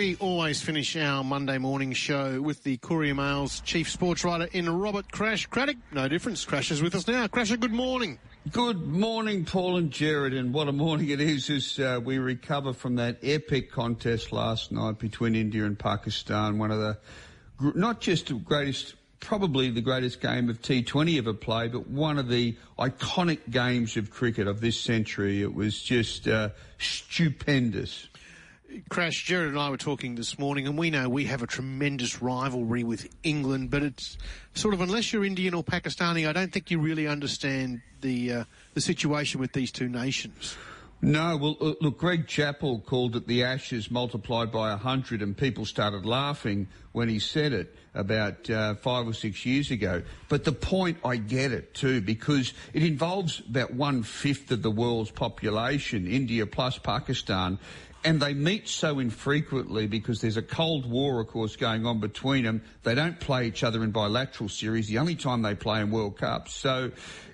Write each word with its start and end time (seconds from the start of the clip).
We 0.00 0.16
always 0.16 0.62
finish 0.62 0.96
our 0.96 1.22
Monday 1.22 1.58
morning 1.58 1.92
show 1.92 2.40
with 2.40 2.64
the 2.64 2.78
Courier 2.78 3.14
Mail's 3.14 3.60
chief 3.60 3.90
sports 3.90 4.24
writer 4.24 4.48
in 4.50 4.66
Robert 4.66 5.12
Crash. 5.12 5.44
Craddock, 5.44 5.76
no 5.92 6.08
difference. 6.08 6.42
Crash 6.46 6.70
is 6.70 6.80
with 6.80 6.94
us 6.94 7.06
now. 7.06 7.26
Crasher, 7.26 7.60
good 7.60 7.70
morning. 7.70 8.18
Good 8.50 8.80
morning, 8.80 9.44
Paul 9.44 9.76
and 9.76 9.90
Jared, 9.90 10.32
and 10.32 10.54
what 10.54 10.68
a 10.68 10.72
morning 10.72 11.10
it 11.10 11.20
is 11.20 11.50
as 11.50 11.78
uh, 11.78 12.00
we 12.02 12.16
recover 12.16 12.72
from 12.72 12.96
that 12.96 13.18
epic 13.22 13.70
contest 13.70 14.32
last 14.32 14.72
night 14.72 14.98
between 14.98 15.34
India 15.34 15.66
and 15.66 15.78
Pakistan. 15.78 16.56
One 16.56 16.70
of 16.70 16.78
the, 16.78 16.96
not 17.60 18.00
just 18.00 18.28
the 18.28 18.34
greatest 18.36 18.94
probably 19.20 19.70
the 19.70 19.82
greatest 19.82 20.22
game 20.22 20.48
of 20.48 20.62
T20 20.62 21.18
ever 21.18 21.34
played, 21.34 21.72
but 21.72 21.86
one 21.88 22.18
of 22.18 22.28
the 22.28 22.56
iconic 22.78 23.50
games 23.50 23.98
of 23.98 24.10
cricket 24.10 24.48
of 24.48 24.62
this 24.62 24.80
century. 24.80 25.42
It 25.42 25.54
was 25.54 25.82
just 25.82 26.26
uh, 26.26 26.48
stupendous. 26.78 28.08
Crash, 28.88 29.24
Jared 29.24 29.48
and 29.48 29.58
I 29.58 29.70
were 29.70 29.76
talking 29.76 30.14
this 30.14 30.38
morning, 30.38 30.66
and 30.66 30.78
we 30.78 30.90
know 30.90 31.08
we 31.08 31.24
have 31.24 31.42
a 31.42 31.46
tremendous 31.46 32.22
rivalry 32.22 32.84
with 32.84 33.08
England, 33.22 33.70
but 33.70 33.82
it's 33.82 34.16
sort 34.54 34.74
of 34.74 34.80
unless 34.80 35.12
you're 35.12 35.24
Indian 35.24 35.54
or 35.54 35.64
Pakistani, 35.64 36.28
I 36.28 36.32
don't 36.32 36.52
think 36.52 36.70
you 36.70 36.78
really 36.78 37.06
understand 37.06 37.82
the 38.00 38.32
uh, 38.32 38.44
the 38.74 38.80
situation 38.80 39.40
with 39.40 39.52
these 39.52 39.72
two 39.72 39.88
nations. 39.88 40.56
No, 41.02 41.38
well, 41.38 41.56
uh, 41.62 41.74
look, 41.80 41.96
Greg 41.96 42.26
Chappell 42.26 42.78
called 42.80 43.16
it 43.16 43.26
the 43.26 43.44
Ashes 43.44 43.90
multiplied 43.90 44.52
by 44.52 44.68
100, 44.70 45.22
and 45.22 45.34
people 45.34 45.64
started 45.64 46.04
laughing 46.04 46.68
when 46.92 47.08
he 47.08 47.18
said 47.18 47.54
it 47.54 47.74
about 47.94 48.50
uh, 48.50 48.74
five 48.74 49.08
or 49.08 49.14
six 49.14 49.46
years 49.46 49.70
ago. 49.70 50.02
But 50.28 50.44
the 50.44 50.52
point, 50.52 50.98
I 51.02 51.16
get 51.16 51.52
it 51.52 51.72
too, 51.72 52.02
because 52.02 52.52
it 52.74 52.82
involves 52.82 53.40
about 53.48 53.72
one 53.72 54.02
fifth 54.02 54.50
of 54.50 54.60
the 54.60 54.70
world's 54.70 55.10
population, 55.10 56.06
India 56.06 56.44
plus 56.46 56.76
Pakistan. 56.76 57.58
And 58.02 58.20
they 58.20 58.32
meet 58.32 58.66
so 58.66 58.98
infrequently 58.98 59.86
because 59.86 60.22
there's 60.22 60.38
a 60.38 60.42
Cold 60.42 60.90
War, 60.90 61.20
of 61.20 61.28
course, 61.28 61.56
going 61.56 61.84
on 61.84 62.00
between 62.00 62.44
them. 62.44 62.62
They 62.82 62.94
don't 62.94 63.20
play 63.20 63.46
each 63.46 63.62
other 63.62 63.84
in 63.84 63.90
bilateral 63.90 64.48
series. 64.48 64.88
The 64.88 64.98
only 64.98 65.16
time 65.16 65.42
they 65.42 65.54
play 65.54 65.82
in 65.82 65.90
World 65.90 66.16
Cups. 66.16 66.54
So 66.54 66.92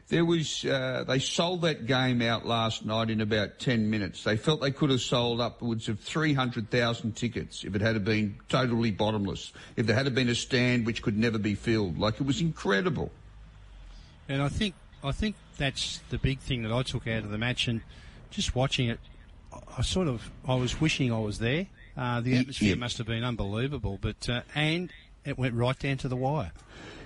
there 0.09 0.25
was, 0.25 0.65
uh, 0.65 1.05
they 1.07 1.19
sold 1.19 1.63
that 1.63 1.87
game 1.87 2.23
out 2.23 2.47
last 2.47 2.85
night 2.85 3.11
in 3.11 3.21
about 3.21 3.59
10 3.59 3.91
minutes. 3.91 4.23
They 4.23 4.37
felt 4.37 4.61
they 4.61 4.71
could 4.71 4.91
have 4.91 5.01
sold 5.01 5.41
upwards 5.41 5.89
of 5.89 5.99
300,000 6.01 7.13
tickets 7.17 7.65
if 7.65 7.75
it 7.75 7.81
had 7.81 8.05
been 8.05 8.37
totally 8.49 8.93
bottomless, 8.93 9.53
if 9.77 9.87
there 9.87 9.97
had 9.97 10.13
been 10.15 10.29
a 10.29 10.35
stand 10.35 10.87
which 10.87 11.03
could 11.03 11.19
never 11.19 11.39
be 11.39 11.55
filled. 11.55 11.99
Like 11.99 12.21
it 12.21 12.27
was 12.27 12.41
incredible. 12.41 13.11
And 14.29 14.43
I 14.43 14.49
think, 14.49 14.75
I 15.03 15.13
think 15.13 15.35
that's 15.59 16.01
the 16.11 16.19
big 16.19 16.39
thing 16.39 16.63
that 16.63 16.73
I 16.73 16.83
took 16.83 17.07
out 17.09 17.25
of 17.25 17.31
the 17.31 17.39
match 17.39 17.67
and 17.67 17.81
just 18.31 18.55
watching 18.55 18.89
it, 18.89 19.01
I 19.77 19.83
sort 19.83 20.09
of, 20.09 20.31
I 20.47 20.55
was 20.55 20.81
wishing 20.81 21.13
I 21.13 21.19
was 21.19 21.39
there. 21.39 21.67
Uh, 21.97 22.21
the 22.21 22.37
atmosphere 22.37 22.77
must 22.77 22.99
have 22.99 23.07
been 23.07 23.25
unbelievable, 23.25 23.99
but, 24.01 24.29
uh, 24.29 24.43
and 24.55 24.91
it 25.25 25.39
went 25.39 25.55
right 25.55 25.79
down 25.79 25.97
to 25.99 26.09
the 26.09 26.17
wire. 26.17 26.53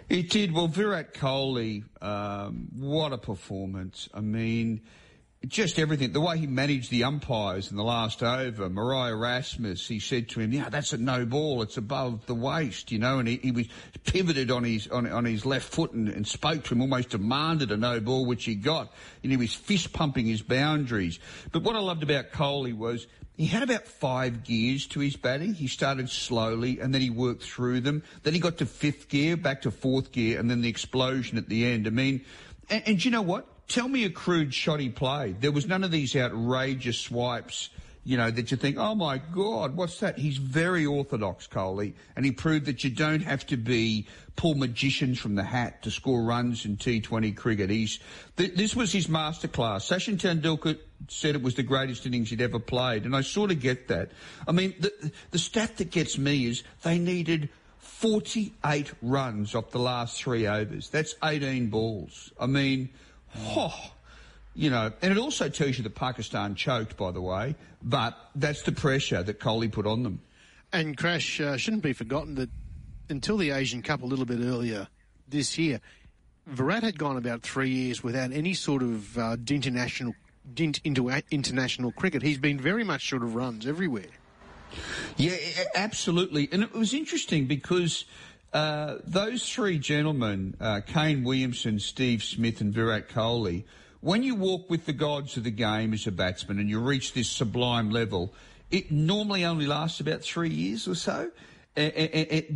It 0.08 0.30
did. 0.30 0.52
Well, 0.52 0.66
Virat 0.66 1.14
Kohli, 1.14 1.84
um, 2.02 2.68
what 2.76 3.12
a 3.12 3.18
performance. 3.18 4.08
I 4.12 4.20
mean, 4.20 4.80
just 5.46 5.78
everything. 5.78 6.12
The 6.12 6.20
way 6.20 6.38
he 6.38 6.46
managed 6.46 6.90
the 6.90 7.04
umpires 7.04 7.70
in 7.70 7.76
the 7.76 7.84
last 7.84 8.22
over, 8.22 8.68
Marais 8.68 9.10
Erasmus, 9.10 9.88
he 9.88 9.98
said 9.98 10.28
to 10.30 10.40
him, 10.40 10.52
"Yeah, 10.52 10.68
that's 10.68 10.92
a 10.92 10.98
no 10.98 11.24
ball. 11.24 11.62
It's 11.62 11.78
above 11.78 12.26
the 12.26 12.34
waist," 12.34 12.92
you 12.92 12.98
know, 12.98 13.18
and 13.18 13.26
he, 13.26 13.36
he 13.36 13.50
was 13.50 13.66
pivoted 14.04 14.50
on 14.50 14.64
his 14.64 14.88
on, 14.88 15.10
on 15.10 15.24
his 15.24 15.46
left 15.46 15.72
foot 15.72 15.92
and, 15.92 16.08
and, 16.08 16.26
spoke 16.26 16.64
to 16.64 16.74
him, 16.74 16.82
almost 16.82 17.10
demanded 17.10 17.72
a 17.72 17.76
no 17.76 18.00
ball, 18.00 18.26
which 18.26 18.44
he 18.44 18.54
got, 18.54 18.92
and 19.22 19.32
he 19.32 19.38
was 19.38 19.54
fist 19.54 19.92
pumping 19.92 20.26
his 20.26 20.42
boundaries. 20.42 21.18
But 21.52 21.62
what 21.62 21.74
I 21.74 21.80
loved 21.80 22.02
about 22.02 22.32
Kohli 22.32 22.76
was 22.76 23.06
he 23.40 23.46
had 23.46 23.62
about 23.62 23.86
five 23.86 24.44
gears 24.44 24.86
to 24.88 25.00
his 25.00 25.16
batting. 25.16 25.54
He 25.54 25.66
started 25.66 26.10
slowly 26.10 26.78
and 26.78 26.92
then 26.92 27.00
he 27.00 27.08
worked 27.08 27.42
through 27.42 27.80
them. 27.80 28.02
Then 28.22 28.34
he 28.34 28.38
got 28.38 28.58
to 28.58 28.66
fifth 28.66 29.08
gear, 29.08 29.38
back 29.38 29.62
to 29.62 29.70
fourth 29.70 30.12
gear, 30.12 30.38
and 30.38 30.50
then 30.50 30.60
the 30.60 30.68
explosion 30.68 31.38
at 31.38 31.48
the 31.48 31.64
end. 31.64 31.86
I 31.86 31.90
mean, 31.90 32.26
and, 32.68 32.82
and 32.86 33.02
you 33.02 33.10
know 33.10 33.22
what? 33.22 33.46
Tell 33.70 33.86
me 33.86 34.04
a 34.04 34.10
crude 34.10 34.52
shot 34.52 34.80
he 34.80 34.88
played. 34.88 35.40
There 35.40 35.52
was 35.52 35.68
none 35.68 35.84
of 35.84 35.92
these 35.92 36.16
outrageous 36.16 36.98
swipes, 36.98 37.70
you 38.02 38.16
know, 38.16 38.28
that 38.28 38.50
you 38.50 38.56
think, 38.56 38.78
oh 38.78 38.96
my 38.96 39.18
God, 39.18 39.76
what's 39.76 40.00
that? 40.00 40.18
He's 40.18 40.38
very 40.38 40.84
orthodox, 40.84 41.46
Kohli, 41.46 41.92
and 42.16 42.24
he 42.24 42.32
proved 42.32 42.66
that 42.66 42.82
you 42.82 42.90
don't 42.90 43.20
have 43.20 43.46
to 43.46 43.56
be 43.56 44.08
pull 44.34 44.56
magicians 44.56 45.20
from 45.20 45.36
the 45.36 45.44
hat 45.44 45.84
to 45.84 45.90
score 45.92 46.24
runs 46.24 46.64
in 46.64 46.78
T20 46.78 47.36
cricket. 47.36 47.70
He's 47.70 48.00
th- 48.36 48.56
this 48.56 48.74
was 48.74 48.90
his 48.90 49.06
masterclass. 49.06 49.86
Sachin 49.86 50.18
Tendulkar 50.18 50.76
said 51.06 51.36
it 51.36 51.42
was 51.42 51.54
the 51.54 51.62
greatest 51.62 52.04
innings 52.06 52.30
he'd 52.30 52.40
ever 52.40 52.58
played, 52.58 53.04
and 53.04 53.14
I 53.14 53.20
sort 53.20 53.52
of 53.52 53.60
get 53.60 53.86
that. 53.86 54.10
I 54.48 54.52
mean, 54.52 54.74
the 54.80 55.12
the 55.30 55.38
stat 55.38 55.76
that 55.76 55.92
gets 55.92 56.18
me 56.18 56.46
is 56.46 56.64
they 56.82 56.98
needed 56.98 57.50
48 57.78 58.92
runs 59.00 59.54
off 59.54 59.70
the 59.70 59.78
last 59.78 60.20
three 60.20 60.48
overs. 60.48 60.90
That's 60.90 61.14
18 61.22 61.70
balls. 61.70 62.32
I 62.40 62.46
mean. 62.46 62.88
Oh, 63.38 63.92
you 64.54 64.70
know, 64.70 64.92
and 65.02 65.12
it 65.12 65.18
also 65.18 65.48
tells 65.48 65.78
you 65.78 65.84
that 65.84 65.94
Pakistan 65.94 66.54
choked, 66.54 66.96
by 66.96 67.10
the 67.12 67.20
way, 67.20 67.54
but 67.82 68.16
that's 68.34 68.62
the 68.62 68.72
pressure 68.72 69.22
that 69.22 69.40
Kohli 69.40 69.70
put 69.70 69.86
on 69.86 70.02
them. 70.02 70.20
And 70.72 70.96
Crash 70.96 71.40
uh, 71.40 71.56
shouldn't 71.56 71.82
be 71.82 71.92
forgotten 71.92 72.34
that 72.36 72.50
until 73.08 73.36
the 73.36 73.50
Asian 73.50 73.82
Cup 73.82 74.02
a 74.02 74.06
little 74.06 74.24
bit 74.24 74.40
earlier 74.40 74.88
this 75.28 75.58
year, 75.58 75.80
Virat 76.46 76.82
had 76.82 76.98
gone 76.98 77.16
about 77.16 77.42
three 77.42 77.70
years 77.70 78.02
without 78.02 78.32
any 78.32 78.54
sort 78.54 78.82
of 78.82 79.18
uh, 79.18 79.36
international 79.48 80.14
dint 80.54 80.80
into 80.84 81.08
international 81.30 81.92
cricket. 81.92 82.22
He's 82.22 82.38
been 82.38 82.58
very 82.58 82.84
much 82.84 83.02
short 83.02 83.22
of 83.22 83.34
runs 83.34 83.66
everywhere. 83.66 84.06
Yeah, 85.16 85.36
absolutely. 85.74 86.48
And 86.52 86.62
it 86.62 86.72
was 86.72 86.94
interesting 86.94 87.46
because 87.46 88.04
uh, 88.52 88.96
those 89.04 89.48
three 89.48 89.78
gentlemen, 89.78 90.56
uh, 90.60 90.80
Kane 90.86 91.24
Williamson, 91.24 91.78
Steve 91.78 92.22
Smith, 92.22 92.60
and 92.60 92.72
Virat 92.72 93.08
Kohli, 93.08 93.64
when 94.00 94.22
you 94.22 94.34
walk 94.34 94.70
with 94.70 94.86
the 94.86 94.92
gods 94.92 95.36
of 95.36 95.44
the 95.44 95.50
game 95.50 95.92
as 95.92 96.06
a 96.06 96.12
batsman 96.12 96.58
and 96.58 96.68
you 96.68 96.80
reach 96.80 97.12
this 97.12 97.28
sublime 97.28 97.90
level, 97.90 98.32
it 98.70 98.90
normally 98.90 99.44
only 99.44 99.66
lasts 99.66 100.00
about 100.00 100.22
three 100.22 100.48
years 100.48 100.88
or 100.88 100.94
so, 100.94 101.30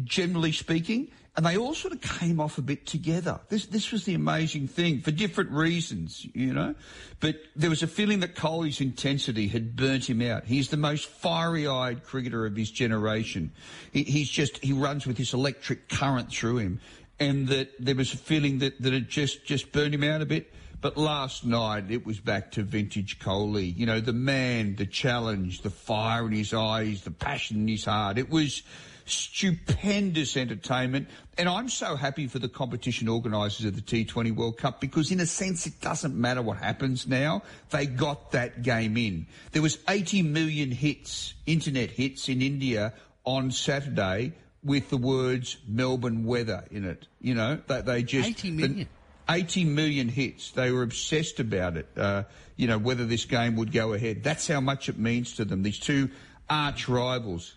generally 0.04 0.52
speaking 0.52 1.10
and 1.36 1.44
they 1.44 1.56
all 1.56 1.74
sort 1.74 1.92
of 1.92 2.00
came 2.00 2.38
off 2.40 2.58
a 2.58 2.62
bit 2.62 2.86
together. 2.86 3.40
This 3.48 3.66
this 3.66 3.90
was 3.90 4.04
the 4.04 4.14
amazing 4.14 4.68
thing 4.68 5.00
for 5.00 5.10
different 5.10 5.50
reasons, 5.50 6.24
you 6.32 6.52
know. 6.52 6.74
But 7.18 7.36
there 7.56 7.70
was 7.70 7.82
a 7.82 7.88
feeling 7.88 8.20
that 8.20 8.36
Kohli's 8.36 8.80
intensity 8.80 9.48
had 9.48 9.74
burnt 9.74 10.08
him 10.08 10.22
out. 10.22 10.44
He's 10.44 10.68
the 10.68 10.76
most 10.76 11.06
fiery-eyed 11.06 12.04
cricketer 12.04 12.46
of 12.46 12.54
his 12.54 12.70
generation. 12.70 13.52
He, 13.90 14.04
he's 14.04 14.28
just 14.28 14.58
he 14.58 14.72
runs 14.72 15.06
with 15.06 15.16
this 15.16 15.32
electric 15.32 15.88
current 15.88 16.30
through 16.30 16.58
him, 16.58 16.80
and 17.18 17.48
that 17.48 17.70
there 17.80 17.96
was 17.96 18.14
a 18.14 18.18
feeling 18.18 18.58
that 18.60 18.80
that 18.80 18.92
it 18.92 19.08
just 19.08 19.44
just 19.44 19.72
burned 19.72 19.94
him 19.94 20.04
out 20.04 20.22
a 20.22 20.26
bit. 20.26 20.52
But 20.80 20.96
last 20.96 21.44
night 21.44 21.90
it 21.90 22.06
was 22.06 22.20
back 22.20 22.52
to 22.52 22.62
vintage 22.62 23.18
Kohli. 23.18 23.76
You 23.76 23.86
know, 23.86 24.00
the 24.00 24.12
man, 24.12 24.76
the 24.76 24.86
challenge, 24.86 25.62
the 25.62 25.70
fire 25.70 26.26
in 26.26 26.32
his 26.32 26.54
eyes, 26.54 27.02
the 27.02 27.10
passion 27.10 27.56
in 27.56 27.68
his 27.68 27.86
heart. 27.86 28.18
It 28.18 28.30
was 28.30 28.62
stupendous 29.06 30.36
entertainment. 30.36 31.08
And 31.36 31.48
I'm 31.48 31.68
so 31.68 31.96
happy 31.96 32.26
for 32.26 32.38
the 32.38 32.48
competition 32.48 33.08
organisers 33.08 33.66
of 33.66 33.74
the 33.74 33.82
T20 33.82 34.34
World 34.34 34.56
Cup 34.56 34.80
because 34.80 35.10
in 35.10 35.20
a 35.20 35.26
sense 35.26 35.66
it 35.66 35.80
doesn't 35.80 36.14
matter 36.14 36.42
what 36.42 36.58
happens 36.58 37.06
now. 37.06 37.42
They 37.70 37.86
got 37.86 38.32
that 38.32 38.62
game 38.62 38.96
in. 38.96 39.26
There 39.52 39.62
was 39.62 39.78
80 39.88 40.22
million 40.22 40.70
hits, 40.70 41.34
internet 41.46 41.90
hits 41.90 42.28
in 42.28 42.42
India 42.42 42.92
on 43.24 43.50
Saturday 43.50 44.32
with 44.62 44.90
the 44.90 44.96
words 44.96 45.58
Melbourne 45.68 46.24
weather 46.24 46.64
in 46.70 46.84
it. 46.84 47.06
You 47.20 47.34
know, 47.34 47.60
they, 47.66 47.82
they 47.82 48.02
just... 48.02 48.28
80 48.28 48.50
million? 48.50 48.78
The, 48.78 48.86
80 49.28 49.64
million 49.64 50.08
hits. 50.08 50.50
They 50.50 50.70
were 50.70 50.82
obsessed 50.82 51.40
about 51.40 51.76
it, 51.76 51.88
uh, 51.96 52.24
you 52.56 52.66
know, 52.66 52.78
whether 52.78 53.06
this 53.06 53.24
game 53.24 53.56
would 53.56 53.72
go 53.72 53.92
ahead. 53.94 54.22
That's 54.22 54.46
how 54.46 54.60
much 54.60 54.88
it 54.88 54.98
means 54.98 55.36
to 55.36 55.44
them, 55.44 55.62
these 55.62 55.78
two 55.78 56.10
arch 56.48 56.88
rivals. 56.88 57.54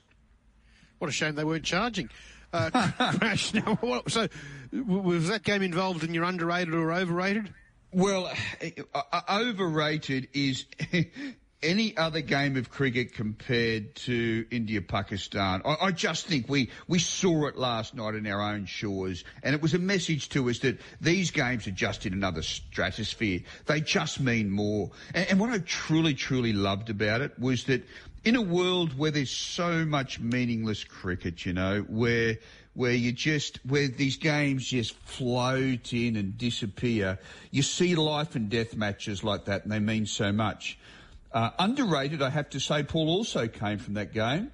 What 0.99 1.09
a 1.09 1.13
shame 1.13 1.35
they 1.35 1.43
weren't 1.43 1.63
charging. 1.63 2.09
Uh, 2.53 2.69
crash. 3.17 3.53
Now, 3.53 3.75
what, 3.81 4.09
so 4.11 4.27
was 4.71 5.29
that 5.29 5.43
game 5.43 5.61
involved 5.61 6.03
in 6.03 6.13
your 6.13 6.23
underrated 6.23 6.73
or 6.73 6.91
overrated? 6.91 7.53
Well, 7.91 8.31
uh, 8.93 9.21
overrated 9.29 10.29
is 10.33 10.65
any 11.63 11.97
other 11.97 12.21
game 12.21 12.55
of 12.55 12.69
cricket 12.69 13.13
compared 13.13 13.95
to 13.95 14.45
India 14.51 14.81
Pakistan. 14.81 15.61
I, 15.65 15.77
I, 15.81 15.91
just 15.91 16.27
think 16.27 16.47
we, 16.47 16.69
we 16.87 16.99
saw 16.99 17.47
it 17.47 17.57
last 17.57 17.95
night 17.95 18.13
in 18.13 18.27
our 18.27 18.41
own 18.41 18.65
shores, 18.65 19.23
and 19.41 19.55
it 19.55 19.61
was 19.61 19.73
a 19.73 19.79
message 19.79 20.29
to 20.29 20.49
us 20.49 20.59
that 20.59 20.79
these 21.01 21.31
games 21.31 21.67
are 21.67 21.71
just 21.71 22.05
in 22.05 22.13
another 22.13 22.43
stratosphere. 22.43 23.41
They 23.65 23.81
just 23.81 24.19
mean 24.19 24.51
more. 24.51 24.91
And, 25.15 25.31
and 25.31 25.39
what 25.39 25.49
I 25.49 25.59
truly, 25.59 26.13
truly 26.13 26.53
loved 26.53 26.89
about 26.89 27.21
it 27.21 27.37
was 27.39 27.63
that 27.65 27.83
in 28.23 28.35
a 28.35 28.41
world 28.41 28.97
where 28.97 29.11
there's 29.11 29.31
so 29.31 29.85
much 29.85 30.19
meaningless 30.19 30.83
cricket, 30.83 31.45
you 31.45 31.53
know, 31.53 31.81
where 31.87 32.37
where 32.73 32.93
you 32.93 33.11
just 33.11 33.59
where 33.65 33.87
these 33.87 34.17
games 34.17 34.67
just 34.67 34.93
float 34.93 35.93
in 35.93 36.15
and 36.15 36.37
disappear, 36.37 37.17
you 37.51 37.63
see 37.63 37.95
life 37.95 38.35
and 38.35 38.49
death 38.49 38.75
matches 38.75 39.23
like 39.23 39.45
that, 39.45 39.63
and 39.63 39.71
they 39.71 39.79
mean 39.79 40.05
so 40.05 40.31
much. 40.31 40.77
Uh, 41.31 41.49
underrated, 41.59 42.21
I 42.21 42.29
have 42.29 42.49
to 42.51 42.59
say, 42.59 42.83
Paul 42.83 43.09
also 43.09 43.47
came 43.47 43.79
from 43.79 43.95
that 43.95 44.13
game. 44.13 44.51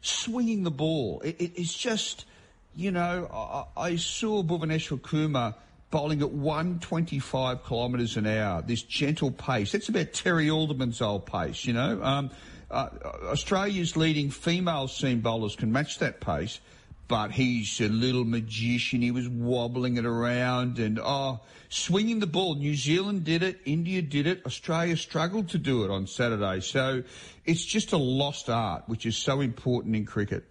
swinging 0.00 0.62
the 0.62 0.70
ball. 0.70 1.20
It, 1.24 1.40
it, 1.40 1.52
it's 1.56 1.74
just, 1.74 2.26
you 2.74 2.90
know, 2.90 3.28
I, 3.76 3.92
I 3.92 3.96
saw 3.96 4.42
Bhuvneshwar 4.42 5.02
Kumar 5.02 5.54
bowling 5.90 6.22
at 6.22 6.30
125 6.30 7.64
kilometres 7.66 8.16
an 8.16 8.26
hour, 8.26 8.62
this 8.62 8.82
gentle 8.82 9.30
pace. 9.30 9.72
That's 9.72 9.88
about 9.88 10.12
Terry 10.12 10.50
Alderman's 10.50 11.00
old 11.00 11.26
pace, 11.26 11.64
you 11.64 11.72
know. 11.72 12.02
Um, 12.02 12.30
uh, 12.70 12.88
Australia's 13.24 13.96
leading 13.96 14.30
female 14.30 14.88
seam 14.88 15.20
bowlers 15.20 15.56
can 15.56 15.72
match 15.72 15.98
that 15.98 16.20
pace, 16.20 16.60
but 17.08 17.30
he's 17.30 17.80
a 17.80 17.88
little 17.88 18.24
magician. 18.24 19.02
He 19.02 19.10
was 19.10 19.28
wobbling 19.28 19.96
it 19.96 20.06
around 20.06 20.78
and, 20.78 20.98
oh, 20.98 21.40
swinging 21.68 22.20
the 22.20 22.26
ball. 22.26 22.54
New 22.54 22.74
Zealand 22.74 23.24
did 23.24 23.42
it, 23.42 23.60
India 23.64 24.00
did 24.00 24.26
it, 24.26 24.44
Australia 24.46 24.96
struggled 24.96 25.50
to 25.50 25.58
do 25.58 25.84
it 25.84 25.90
on 25.90 26.06
Saturday. 26.06 26.60
So 26.60 27.02
it's 27.44 27.64
just 27.64 27.92
a 27.92 27.98
lost 27.98 28.48
art, 28.48 28.84
which 28.86 29.06
is 29.06 29.16
so 29.16 29.40
important 29.40 29.94
in 29.96 30.06
cricket. 30.06 30.44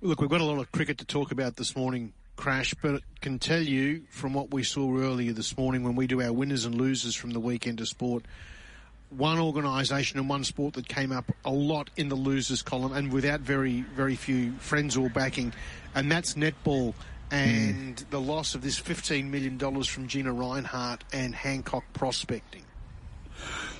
Look, 0.00 0.20
we've 0.20 0.30
got 0.30 0.40
a 0.40 0.44
lot 0.44 0.58
of 0.58 0.70
cricket 0.72 0.98
to 0.98 1.04
talk 1.04 1.32
about 1.32 1.56
this 1.56 1.74
morning, 1.74 2.12
Crash, 2.36 2.74
but 2.82 3.02
can 3.20 3.38
tell 3.38 3.62
you 3.62 4.02
from 4.10 4.34
what 4.34 4.52
we 4.52 4.62
saw 4.62 4.96
earlier 4.98 5.32
this 5.32 5.56
morning 5.56 5.82
when 5.82 5.96
we 5.96 6.06
do 6.06 6.22
our 6.22 6.32
winners 6.32 6.64
and 6.64 6.74
losers 6.74 7.14
from 7.14 7.30
the 7.30 7.40
weekend 7.40 7.80
of 7.80 7.88
sport, 7.88 8.24
one 9.10 9.38
organisation 9.38 10.18
and 10.18 10.28
one 10.28 10.44
sport 10.44 10.74
that 10.74 10.88
came 10.88 11.12
up 11.12 11.30
a 11.44 11.50
lot 11.50 11.90
in 11.96 12.08
the 12.08 12.14
losers 12.14 12.62
column 12.62 12.92
and 12.92 13.12
without 13.12 13.40
very, 13.40 13.82
very 13.82 14.16
few 14.16 14.52
friends 14.52 14.96
or 14.96 15.08
backing, 15.08 15.52
and 15.94 16.10
that's 16.10 16.34
netball 16.34 16.94
and 17.30 17.96
mm. 17.96 18.10
the 18.10 18.20
loss 18.20 18.54
of 18.54 18.62
this 18.62 18.80
$15 18.80 19.28
million 19.30 19.58
from 19.58 20.06
Gina 20.06 20.32
Rinehart 20.32 21.00
and 21.12 21.34
Hancock 21.34 21.84
Prospecting. 21.92 22.62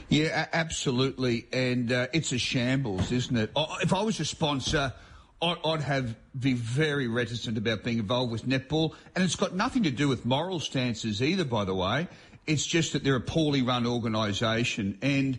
Yeah, 0.09 0.47
absolutely. 0.53 1.47
And 1.53 1.93
uh, 1.93 2.07
it's 2.13 2.33
a 2.33 2.39
shambles, 2.39 3.11
isn't 3.11 3.37
it? 3.37 3.51
If 3.83 3.93
I 3.93 4.03
was 4.03 4.21
a 4.21 4.25
sponsor, 4.25 4.93
I'd 5.43 5.83
have 5.83 6.17
be 6.39 6.55
very 6.55 7.09
reticent 7.09 7.59
about 7.59 7.85
being 7.85 7.99
involved 7.99 8.33
with 8.33 8.47
netball, 8.47 8.95
and 9.15 9.25
it's 9.25 9.37
got 9.37 9.55
nothing 9.55 9.83
to 9.83 9.91
do 9.91 10.09
with 10.09 10.25
moral 10.25 10.61
stances 10.61 11.23
either. 11.23 11.45
By 11.45 11.65
the 11.65 11.75
way, 11.75 12.09
it's 12.47 12.67
just 12.67 12.93
that 12.93 13.05
they're 13.05 13.17
a 13.17 13.21
poorly 13.21 13.63
run 13.63 13.87
organisation, 13.87 14.99
and 15.03 15.39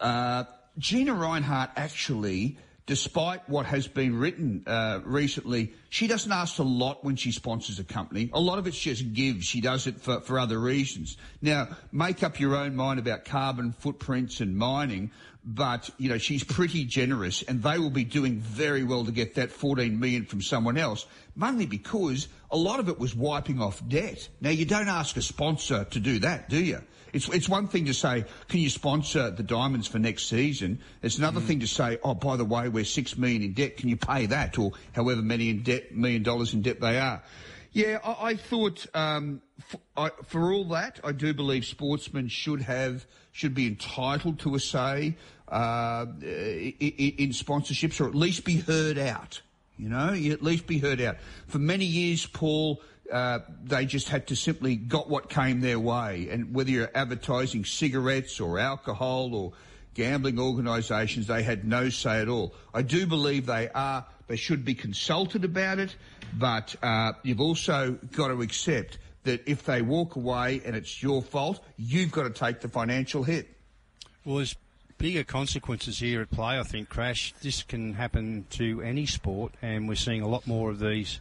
uh, 0.00 0.44
Gina 0.78 1.12
Rinehart 1.12 1.70
actually 1.76 2.58
despite 2.86 3.48
what 3.48 3.64
has 3.66 3.88
been 3.88 4.14
written 4.16 4.62
uh, 4.66 5.00
recently, 5.04 5.72
she 5.88 6.06
doesn't 6.06 6.32
ask 6.32 6.58
a 6.58 6.62
lot 6.62 7.02
when 7.02 7.16
she 7.16 7.32
sponsors 7.32 7.78
a 7.78 7.84
company. 7.84 8.30
A 8.32 8.40
lot 8.40 8.58
of 8.58 8.66
it's 8.66 8.78
just 8.78 9.12
give. 9.14 9.42
She 9.42 9.60
does 9.60 9.86
it 9.86 10.00
for, 10.00 10.20
for 10.20 10.38
other 10.38 10.58
reasons. 10.58 11.16
Now, 11.40 11.68
make 11.92 12.22
up 12.22 12.38
your 12.38 12.56
own 12.56 12.76
mind 12.76 12.98
about 12.98 13.24
carbon 13.24 13.72
footprints 13.72 14.40
and 14.40 14.56
mining, 14.56 15.12
but 15.44 15.90
you 15.98 16.08
know 16.08 16.18
she's 16.18 16.42
pretty 16.42 16.84
generous, 16.84 17.42
and 17.42 17.62
they 17.62 17.78
will 17.78 17.90
be 17.90 18.04
doing 18.04 18.38
very 18.38 18.82
well 18.82 19.04
to 19.04 19.12
get 19.12 19.34
that 19.34 19.50
14 19.50 19.98
million 19.98 20.24
from 20.24 20.40
someone 20.40 20.78
else, 20.78 21.06
mainly 21.36 21.66
because 21.66 22.28
a 22.50 22.56
lot 22.56 22.80
of 22.80 22.88
it 22.88 22.98
was 22.98 23.14
wiping 23.14 23.60
off 23.60 23.86
debt. 23.88 24.28
Now, 24.40 24.50
you 24.50 24.64
don't 24.64 24.88
ask 24.88 25.16
a 25.16 25.22
sponsor 25.22 25.84
to 25.84 26.00
do 26.00 26.20
that, 26.20 26.48
do 26.48 26.62
you? 26.62 26.80
It's, 27.12 27.28
it's 27.28 27.48
one 27.48 27.68
thing 27.68 27.86
to 27.86 27.94
say, 27.94 28.24
can 28.48 28.60
you 28.60 28.68
sponsor 28.68 29.30
the 29.30 29.44
Diamonds 29.44 29.86
for 29.86 30.00
next 30.00 30.26
season? 30.26 30.80
It's 31.00 31.18
another 31.18 31.40
mm. 31.40 31.46
thing 31.46 31.60
to 31.60 31.66
say, 31.68 31.98
oh, 32.02 32.14
by 32.14 32.36
the 32.36 32.44
way, 32.44 32.68
we're 32.68 32.84
six 32.84 33.16
million 33.16 33.42
in 33.42 33.52
debt. 33.52 33.76
Can 33.76 33.88
you 33.88 33.96
pay 33.96 34.26
that? 34.26 34.58
Or 34.58 34.72
however 34.92 35.22
many 35.22 35.48
in 35.48 35.62
debt, 35.62 35.94
million 35.94 36.24
dollars 36.24 36.54
in 36.54 36.62
debt 36.62 36.80
they 36.80 36.98
are. 36.98 37.22
Yeah, 37.74 37.98
I, 38.04 38.28
I 38.28 38.36
thought 38.36 38.86
um, 38.94 39.42
for, 39.60 39.80
I, 39.96 40.10
for, 40.26 40.52
all 40.52 40.64
that, 40.66 41.00
I 41.02 41.10
do 41.10 41.34
believe 41.34 41.64
sportsmen 41.64 42.28
should 42.28 42.62
have 42.62 43.04
should 43.32 43.52
be 43.52 43.66
entitled 43.66 44.38
to 44.40 44.54
a 44.54 44.60
say 44.60 45.16
uh, 45.48 46.06
in, 46.22 46.74
in 46.80 47.30
sponsorships, 47.30 48.00
or 48.00 48.06
at 48.06 48.14
least 48.14 48.44
be 48.44 48.58
heard 48.58 48.96
out. 48.96 49.40
You 49.76 49.88
know, 49.88 50.12
you 50.12 50.32
at 50.32 50.40
least 50.40 50.68
be 50.68 50.78
heard 50.78 51.00
out. 51.00 51.16
For 51.48 51.58
many 51.58 51.84
years, 51.84 52.26
Paul, 52.26 52.80
uh, 53.12 53.40
they 53.64 53.86
just 53.86 54.08
had 54.08 54.28
to 54.28 54.36
simply 54.36 54.76
got 54.76 55.10
what 55.10 55.28
came 55.28 55.60
their 55.60 55.80
way. 55.80 56.28
And 56.30 56.54
whether 56.54 56.70
you're 56.70 56.92
advertising 56.94 57.64
cigarettes 57.64 58.38
or 58.38 58.60
alcohol 58.60 59.34
or 59.34 59.52
gambling 59.94 60.38
organisations, 60.38 61.26
they 61.26 61.42
had 61.42 61.64
no 61.64 61.88
say 61.88 62.20
at 62.20 62.28
all. 62.28 62.54
I 62.72 62.82
do 62.82 63.04
believe 63.04 63.46
they 63.46 63.68
are, 63.70 64.06
they 64.26 64.36
should 64.36 64.64
be 64.64 64.74
consulted 64.74 65.44
about 65.44 65.78
it, 65.78 65.96
but 66.34 66.74
uh, 66.82 67.12
you've 67.22 67.40
also 67.40 67.98
got 68.12 68.28
to 68.28 68.42
accept 68.42 68.98
that 69.24 69.42
if 69.46 69.64
they 69.64 69.82
walk 69.82 70.16
away 70.16 70.60
and 70.64 70.76
it's 70.76 71.02
your 71.02 71.22
fault, 71.22 71.64
you've 71.76 72.12
got 72.12 72.24
to 72.24 72.30
take 72.30 72.60
the 72.60 72.68
financial 72.68 73.22
hit. 73.22 73.48
Well, 74.24 74.36
there's 74.36 74.56
bigger 74.98 75.24
consequences 75.24 75.98
here 75.98 76.20
at 76.20 76.30
play, 76.30 76.58
I 76.58 76.62
think, 76.62 76.88
Crash. 76.88 77.34
This 77.42 77.62
can 77.62 77.94
happen 77.94 78.46
to 78.50 78.80
any 78.82 79.06
sport, 79.06 79.52
and 79.60 79.88
we're 79.88 79.96
seeing 79.96 80.22
a 80.22 80.28
lot 80.28 80.46
more 80.46 80.70
of 80.70 80.78
these 80.78 81.20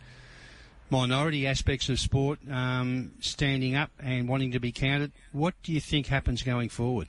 minority 0.89 1.47
aspects 1.47 1.89
of 1.89 1.99
sport 1.99 2.39
um, 2.51 3.11
standing 3.19 3.75
up 3.75 3.89
and 3.99 4.27
wanting 4.27 4.51
to 4.51 4.59
be 4.59 4.71
counted. 4.71 5.11
What 5.31 5.55
do 5.63 5.73
you 5.73 5.79
think 5.79 6.07
happens 6.07 6.43
going 6.43 6.69
forward? 6.69 7.07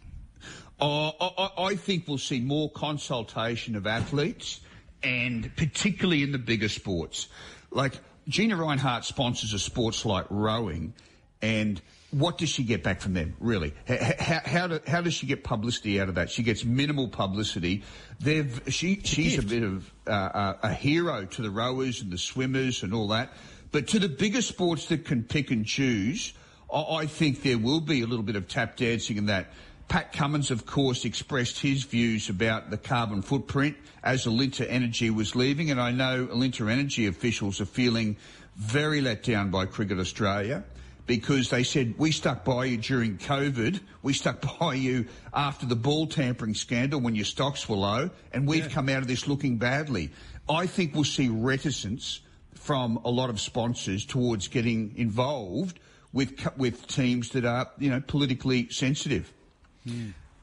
Uh, 0.81 1.11
I, 1.21 1.51
I 1.59 1.75
think 1.77 2.09
we'll 2.09 2.19
see 2.19 2.41
more 2.41 2.71
consultation 2.71 3.77
of 3.77 3.87
athletes, 3.87 4.61
and 5.05 5.55
particularly 5.57 6.23
in 6.23 6.33
the 6.33 6.39
bigger 6.39 6.69
sports. 6.69 7.29
Like 7.71 7.95
Gina 8.29 8.57
Rinehart 8.57 9.05
sponsors 9.05 9.53
a 9.53 9.59
sports 9.59 10.05
like 10.05 10.27
rowing, 10.31 10.95
and 11.43 11.81
what 12.11 12.39
does 12.39 12.49
she 12.49 12.63
get 12.63 12.83
back 12.83 13.01
from 13.01 13.13
them, 13.13 13.35
really? 13.41 13.75
How, 13.89 14.41
how, 14.45 14.67
do, 14.69 14.81
how, 14.87 15.01
does 15.01 15.15
she 15.15 15.27
get 15.27 15.43
publicity 15.43 16.01
out 16.01 16.09
of 16.09 16.15
that? 16.15 16.31
She 16.31 16.43
gets 16.45 16.65
minimal 16.65 17.09
publicity. 17.09 17.83
They've, 18.21 18.63
she, 18.69 19.01
she's 19.03 19.37
a 19.39 19.43
bit 19.43 19.65
of 19.65 19.93
uh, 20.07 20.55
a 20.63 20.73
hero 20.73 21.25
to 21.25 21.43
the 21.43 21.51
rowers 21.51 22.03
and 22.03 22.13
the 22.13 22.19
swimmers 22.19 22.85
and 22.85 22.95
all 22.95 23.09
that. 23.09 23.33
But 23.73 23.89
to 23.89 23.99
the 23.99 24.09
bigger 24.09 24.43
sports 24.43 24.87
that 24.87 25.05
can 25.05 25.25
pick 25.25 25.51
and 25.51 25.67
choose, 25.67 26.33
I 26.73 27.07
think 27.07 27.43
there 27.43 27.59
will 27.59 27.81
be 27.81 28.03
a 28.03 28.07
little 28.07 28.25
bit 28.25 28.37
of 28.37 28.47
tap 28.47 28.77
dancing 28.77 29.17
in 29.17 29.27
that. 29.27 29.53
Pat 29.89 30.13
Cummins, 30.13 30.51
of 30.51 30.67
course, 30.67 31.05
expressed 31.05 31.61
his 31.61 31.85
views 31.85 32.29
about 32.29 32.71
the 32.71 32.79
carbon 32.79 33.23
footprint 33.23 33.77
as 34.03 34.25
Alinta 34.25 34.67
Energy 34.69 35.11
was 35.11 35.37
leaving, 35.37 35.71
and 35.71 35.81
I 35.81 35.93
know 35.93 36.27
Alinta 36.27 36.71
Energy 36.71 37.07
officials 37.07 37.61
are 37.61 37.67
feeling 37.67 38.17
very 38.57 39.01
let 39.01 39.23
down 39.23 39.51
by 39.51 39.67
Cricket 39.67 39.99
Australia 39.99 40.65
because 41.07 41.51
they 41.51 41.63
said, 41.63 41.95
we 41.99 42.11
stuck 42.11 42.45
by 42.45 42.65
you 42.65 42.77
during 42.79 43.19
COVID, 43.19 43.81
we 44.03 44.13
stuck 44.13 44.59
by 44.59 44.75
you 44.75 45.07
after 45.33 45.67
the 45.67 45.77
ball 45.77 46.07
tampering 46.07 46.55
scandal 46.55 47.01
when 47.01 47.15
your 47.15 47.25
stocks 47.25 47.69
were 47.69 47.77
low, 47.77 48.11
and 48.33 48.49
we've 48.49 48.65
yeah. 48.65 48.71
come 48.71 48.89
out 48.89 49.03
of 49.03 49.09
this 49.09 49.29
looking 49.29 49.59
badly. 49.59 50.11
I 50.49 50.67
think 50.67 50.95
we'll 50.95 51.05
see 51.05 51.29
reticence 51.29 52.21
from 52.55 53.01
a 53.05 53.11
lot 53.11 53.31
of 53.31 53.41
sponsors 53.41 54.07
towards 54.07 54.49
getting 54.49 54.95
involved 54.97 55.79
with 56.13 56.57
with 56.57 56.87
teams 56.87 57.31
that 57.31 57.45
are 57.45 57.71
you 57.79 57.91
know 57.91 58.01
politically 58.01 58.69
sensitive. 58.71 59.33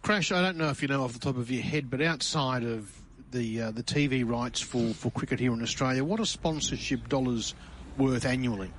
Crash, 0.01 0.31
I 0.31 0.41
don't 0.41 0.57
know 0.57 0.69
if 0.69 0.81
you 0.81 0.87
know 0.87 1.03
off 1.03 1.13
the 1.13 1.19
top 1.19 1.37
of 1.37 1.49
your 1.51 1.61
head, 1.61 1.89
but 1.89 2.01
outside 2.01 2.63
of 2.63 2.91
the 3.31 3.61
uh, 3.61 3.71
the 3.71 3.83
TV 3.83 4.27
rights 4.27 4.59
for, 4.59 4.93
for 4.93 5.11
cricket 5.11 5.39
here 5.39 5.53
in 5.53 5.61
Australia, 5.61 6.03
what 6.03 6.19
are 6.19 6.25
sponsorship 6.25 7.07
dollars 7.07 7.55
worth 7.97 8.25
annually? 8.25 8.71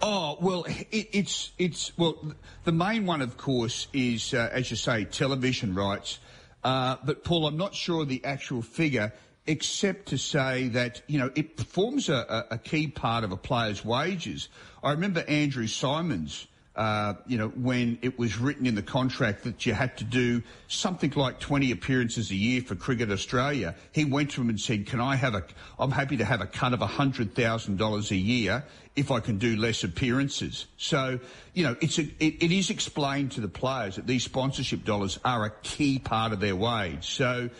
Oh 0.00 0.38
well, 0.40 0.64
it, 0.64 1.08
it's 1.12 1.52
it's 1.58 1.96
well 1.98 2.34
the 2.64 2.72
main 2.72 3.06
one, 3.06 3.22
of 3.22 3.36
course, 3.36 3.88
is 3.92 4.34
uh, 4.34 4.48
as 4.52 4.70
you 4.70 4.76
say, 4.76 5.04
television 5.04 5.74
rights. 5.74 6.18
Uh, 6.62 6.96
but 7.04 7.24
Paul, 7.24 7.46
I'm 7.46 7.56
not 7.56 7.74
sure 7.74 8.04
the 8.04 8.24
actual 8.24 8.62
figure 8.62 9.12
except 9.46 10.08
to 10.08 10.18
say 10.18 10.68
that, 10.68 11.00
you 11.06 11.18
know, 11.18 11.30
it 11.34 11.58
forms 11.58 12.10
a, 12.10 12.46
a 12.50 12.58
key 12.58 12.86
part 12.86 13.24
of 13.24 13.32
a 13.32 13.36
player's 13.36 13.82
wages. 13.82 14.50
I 14.84 14.90
remember 14.90 15.24
Andrew 15.26 15.66
Symonds, 15.66 16.46
uh, 16.78 17.14
you 17.26 17.36
know, 17.36 17.48
when 17.48 17.98
it 18.02 18.16
was 18.20 18.38
written 18.38 18.64
in 18.64 18.76
the 18.76 18.82
contract 18.82 19.42
that 19.42 19.66
you 19.66 19.74
had 19.74 19.96
to 19.96 20.04
do 20.04 20.40
something 20.68 21.12
like 21.16 21.40
20 21.40 21.72
appearances 21.72 22.30
a 22.30 22.36
year 22.36 22.62
for 22.62 22.76
Cricket 22.76 23.10
Australia, 23.10 23.74
he 23.90 24.04
went 24.04 24.30
to 24.30 24.40
him 24.40 24.48
and 24.48 24.60
said, 24.60 24.86
can 24.86 25.00
I 25.00 25.16
have 25.16 25.34
a, 25.34 25.42
I'm 25.76 25.90
happy 25.90 26.16
to 26.18 26.24
have 26.24 26.40
a 26.40 26.46
cut 26.46 26.72
of 26.72 26.78
$100,000 26.78 28.10
a 28.12 28.16
year 28.16 28.64
if 28.94 29.10
I 29.10 29.18
can 29.18 29.38
do 29.38 29.56
less 29.56 29.82
appearances. 29.82 30.66
So, 30.76 31.18
you 31.52 31.64
know, 31.64 31.74
it's 31.80 31.98
a, 31.98 32.02
it, 32.20 32.44
it 32.44 32.52
is 32.52 32.70
explained 32.70 33.32
to 33.32 33.40
the 33.40 33.48
players 33.48 33.96
that 33.96 34.06
these 34.06 34.22
sponsorship 34.22 34.84
dollars 34.84 35.18
are 35.24 35.46
a 35.46 35.50
key 35.64 35.98
part 35.98 36.32
of 36.32 36.38
their 36.38 36.54
wage. 36.54 37.10
So, 37.10 37.50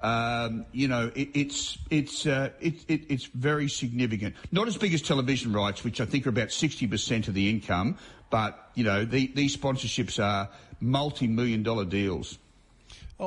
um, 0.00 0.66
you 0.70 0.86
know, 0.86 1.10
it, 1.16 1.30
it's 1.34 1.78
it's 1.90 2.24
uh, 2.24 2.50
it, 2.60 2.84
it, 2.86 3.02
it's 3.08 3.24
very 3.24 3.68
significant. 3.68 4.36
Not 4.52 4.68
as 4.68 4.76
big 4.76 4.94
as 4.94 5.02
television 5.02 5.52
rights, 5.52 5.82
which 5.82 6.00
I 6.00 6.04
think 6.04 6.26
are 6.26 6.30
about 6.30 6.52
sixty 6.52 6.86
percent 6.86 7.26
of 7.26 7.34
the 7.34 7.50
income, 7.50 7.98
but 8.30 8.70
you 8.74 8.84
know, 8.84 9.04
the, 9.04 9.28
these 9.34 9.56
sponsorships 9.56 10.22
are 10.22 10.48
multi-million 10.80 11.62
dollar 11.62 11.84
deals. 11.84 12.38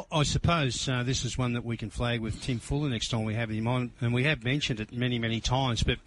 I 0.10 0.24
suppose 0.24 0.88
uh, 0.88 1.03
this 1.03 1.25
is 1.25 1.38
one 1.38 1.53
that 1.53 1.65
we 1.65 1.75
can 1.75 1.89
flag 1.89 2.22
with 2.22 2.41
Tim 2.41 2.60
Fuller 2.60 2.89
next 2.89 3.10
time 3.10 3.25
we 3.25 3.34
have 3.34 3.50
him 3.50 3.67
on, 3.67 3.91
and 4.00 4.13
we 4.13 4.24
have 4.24 4.41
mentioned 4.41 4.79
it 4.79 4.93
many, 4.93 5.20
many 5.20 5.41
times. 5.41 5.84
But, 5.84 5.98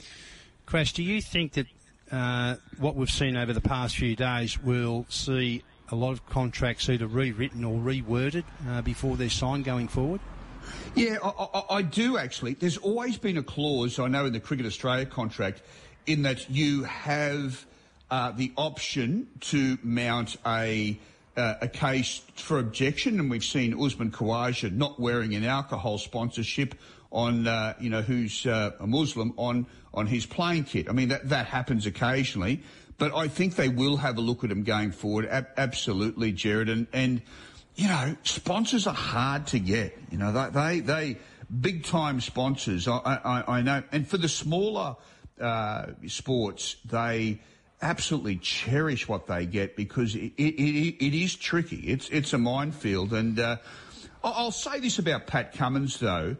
Crash, 0.64 0.94
do 0.94 1.02
you 1.02 1.20
think 1.20 1.52
that 1.52 1.66
uh, 2.10 2.56
what 2.78 2.96
we've 2.96 3.10
seen 3.10 3.36
over 3.36 3.52
the 3.52 3.60
past 3.60 3.96
few 3.96 4.16
days 4.16 4.58
will 4.58 5.04
see 5.10 5.62
a 5.90 5.94
lot 5.94 6.12
of 6.12 6.24
contracts 6.26 6.88
either 6.88 7.06
rewritten 7.06 7.62
or 7.62 7.78
reworded 7.78 8.44
uh, 8.70 8.80
before 8.80 9.16
they're 9.16 9.28
signed 9.28 9.66
going 9.66 9.88
forward? 9.88 10.20
Yeah, 10.94 11.18
I, 11.22 11.28
I, 11.28 11.62
I, 11.76 11.82
do 11.82 12.16
actually. 12.16 12.54
There's 12.54 12.78
always 12.78 13.18
been 13.18 13.36
a 13.36 13.42
clause, 13.42 13.98
I 13.98 14.08
know, 14.08 14.24
in 14.24 14.32
the 14.32 14.40
Cricket 14.40 14.64
Australia 14.64 15.04
contract, 15.04 15.60
in 16.06 16.22
that 16.22 16.48
you 16.48 16.84
have 16.84 17.66
uh, 18.11 18.32
the 18.32 18.52
option 18.56 19.28
to 19.40 19.78
mount 19.82 20.37
a 20.46 20.99
uh, 21.37 21.54
a 21.62 21.68
case 21.68 22.23
for 22.37 22.58
objection, 22.58 23.18
and 23.18 23.28
we've 23.28 23.44
seen 23.44 23.75
Usman 23.80 24.12
Khawaja 24.12 24.70
not 24.73 25.00
wearing 25.00 25.34
an 25.34 25.44
alcohol 25.44 25.99
sponsorship 25.99 26.76
on, 27.11 27.46
uh, 27.46 27.75
you 27.80 27.90
know, 27.90 28.02
who's 28.02 28.46
uh, 28.46 28.73
a 28.78 28.87
Muslim 28.87 29.32
on 29.37 29.66
on 29.92 30.06
his 30.06 30.26
playing 30.26 30.64
kit. 30.64 30.88
I 30.88 30.92
mean, 30.92 31.08
that 31.08 31.28
that 31.30 31.46
happens 31.46 31.87
occasionally, 31.87 32.62
but 32.99 33.14
I 33.14 33.28
think 33.28 33.56
they 33.56 33.68
will 33.68 33.96
have 33.96 34.16
a 34.16 34.20
look 34.20 34.44
at 34.44 34.50
him 34.50 34.62
going 34.62 34.92
forward. 34.92 35.26
absolutely, 35.56 36.32
Jared, 36.32 36.68
and 36.68 36.87
and 36.92 37.23
you 37.76 37.88
know, 37.88 38.16
sponsors 38.23 38.87
are 38.87 38.94
hard 38.94 39.49
to 39.49 39.58
get. 39.58 39.96
You 40.11 40.18
know, 40.18 40.32
they 40.32 40.50
they, 40.50 40.80
they 40.80 41.18
big 41.61 41.84
time 41.84 42.20
sponsors. 42.20 42.87
I, 42.88 42.99
I, 42.99 43.56
I 43.58 43.62
know, 43.62 43.82
and 43.92 44.06
for 44.06 44.18
the 44.18 44.28
smaller 44.28 44.96
uh, 45.40 45.87
sports, 46.06 46.76
they 46.84 47.40
absolutely 47.84 48.36
cherish 48.36 49.06
what 49.06 49.26
they 49.26 49.46
get 49.46 49.76
because 49.76 50.16
it, 50.16 50.32
it, 50.36 51.04
it 51.04 51.14
is 51.14 51.36
tricky. 51.36 51.76
It's 51.76 52.08
it's 52.08 52.32
a 52.32 52.38
minefield, 52.38 53.12
and 53.12 53.38
uh, 53.38 53.56
I'll 54.24 54.50
say 54.50 54.80
this 54.80 54.98
about 54.98 55.26
Pat 55.26 55.52
Cummins 55.52 55.98
though. 56.00 56.36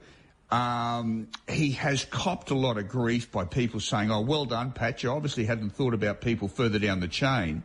Um, 0.51 1.29
he 1.49 1.73
has 1.73 2.05
copped 2.05 2.51
a 2.51 2.55
lot 2.55 2.79
of 2.79 2.89
grief 2.89 3.31
by 3.31 3.45
people 3.45 3.81
saying, 3.81 4.11
"Oh, 4.11 4.23
well 4.23 4.47
done, 4.47 4.73
Pat. 4.73 5.03
You 5.03 5.11
obviously 5.11 5.45
hadn't 5.45 5.71
thought 5.71 5.95
about 5.95 6.21
people 6.21 6.49
further 6.49 6.79
down 6.79 7.01
the 7.01 7.09
chain." 7.09 7.63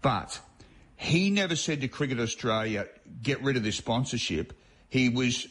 But 0.00 0.40
he 0.96 1.30
never 1.30 1.56
said 1.56 1.80
to 1.80 1.88
Cricket 1.88 2.18
Australia, 2.18 2.86
get 3.22 3.42
rid 3.42 3.56
of 3.56 3.62
this 3.62 3.76
sponsorship. 3.76 4.52
He 4.88 5.08
was 5.08 5.46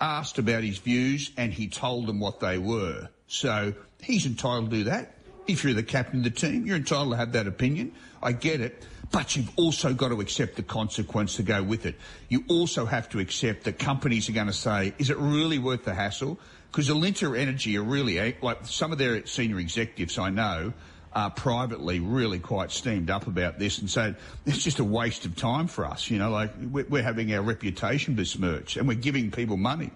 asked 0.00 0.38
about 0.38 0.64
his 0.64 0.78
views 0.78 1.30
and 1.36 1.52
he 1.52 1.68
told 1.68 2.06
them 2.06 2.20
what 2.20 2.40
they 2.40 2.58
were. 2.58 3.08
So 3.26 3.74
he's 4.00 4.26
entitled 4.26 4.70
to 4.70 4.76
do 4.78 4.84
that. 4.84 5.16
If 5.46 5.64
you're 5.64 5.74
the 5.74 5.82
captain 5.82 6.18
of 6.20 6.24
the 6.24 6.30
team, 6.30 6.66
you're 6.66 6.76
entitled 6.76 7.12
to 7.12 7.16
have 7.16 7.32
that 7.32 7.46
opinion. 7.46 7.92
I 8.22 8.32
get 8.32 8.60
it. 8.60 8.84
But 9.10 9.36
you've 9.36 9.50
also 9.56 9.92
got 9.92 10.08
to 10.08 10.20
accept 10.20 10.56
the 10.56 10.62
consequence 10.62 11.36
to 11.36 11.42
go 11.42 11.62
with 11.62 11.84
it. 11.84 11.96
You 12.28 12.44
also 12.48 12.86
have 12.86 13.10
to 13.10 13.18
accept 13.18 13.64
that 13.64 13.78
companies 13.78 14.28
are 14.28 14.32
going 14.32 14.46
to 14.46 14.52
say, 14.54 14.94
is 14.98 15.10
it 15.10 15.18
really 15.18 15.58
worth 15.58 15.84
the 15.84 15.94
hassle? 15.94 16.38
Because 16.70 16.88
Alinta 16.88 17.38
Energy 17.38 17.76
are 17.76 17.82
really, 17.82 18.18
eh, 18.18 18.32
like 18.40 18.64
some 18.64 18.90
of 18.90 18.96
their 18.96 19.26
senior 19.26 19.58
executives 19.58 20.16
I 20.16 20.30
know, 20.30 20.72
are 21.14 21.30
privately 21.30 22.00
really 22.00 22.38
quite 22.38 22.70
steamed 22.70 23.10
up 23.10 23.26
about 23.26 23.58
this 23.58 23.78
and 23.78 23.90
say 23.90 24.14
it's 24.46 24.64
just 24.64 24.78
a 24.78 24.84
waste 24.84 25.26
of 25.26 25.36
time 25.36 25.66
for 25.66 25.84
us. 25.84 26.10
You 26.10 26.18
know, 26.18 26.30
like 26.30 26.52
we're, 26.70 27.02
having 27.02 27.34
our 27.34 27.42
reputation 27.42 28.14
besmirched 28.14 28.76
and 28.76 28.88
we're 28.88 28.94
giving 28.94 29.30
people 29.30 29.58
money. 29.58 29.90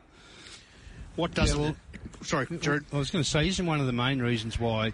What 1.14 1.32
does? 1.32 1.54
Yeah, 1.54 1.60
well, 1.60 1.76
sorry, 2.22 2.46
Jared. 2.60 2.84
I 2.92 2.98
was 2.98 3.10
going 3.10 3.24
to 3.24 3.30
say, 3.30 3.48
isn't 3.48 3.64
one 3.64 3.80
of 3.80 3.86
the 3.86 3.92
main 3.92 4.20
reasons 4.20 4.60
why 4.60 4.92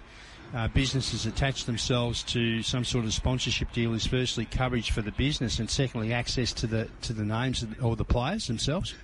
uh, 0.54 0.68
businesses 0.68 1.26
attach 1.26 1.64
themselves 1.64 2.22
to 2.24 2.62
some 2.62 2.84
sort 2.84 3.04
of 3.04 3.14
sponsorship 3.14 3.72
deal 3.72 3.94
is 3.94 4.06
firstly 4.06 4.44
coverage 4.44 4.90
for 4.90 5.02
the 5.02 5.12
business 5.12 5.58
and 5.58 5.70
secondly 5.70 6.12
access 6.12 6.52
to 6.52 6.66
the 6.66 6.88
to 7.02 7.12
the 7.12 7.24
names 7.24 7.64
or 7.82 7.96
the 7.96 8.04
players 8.04 8.46
themselves. 8.46 8.94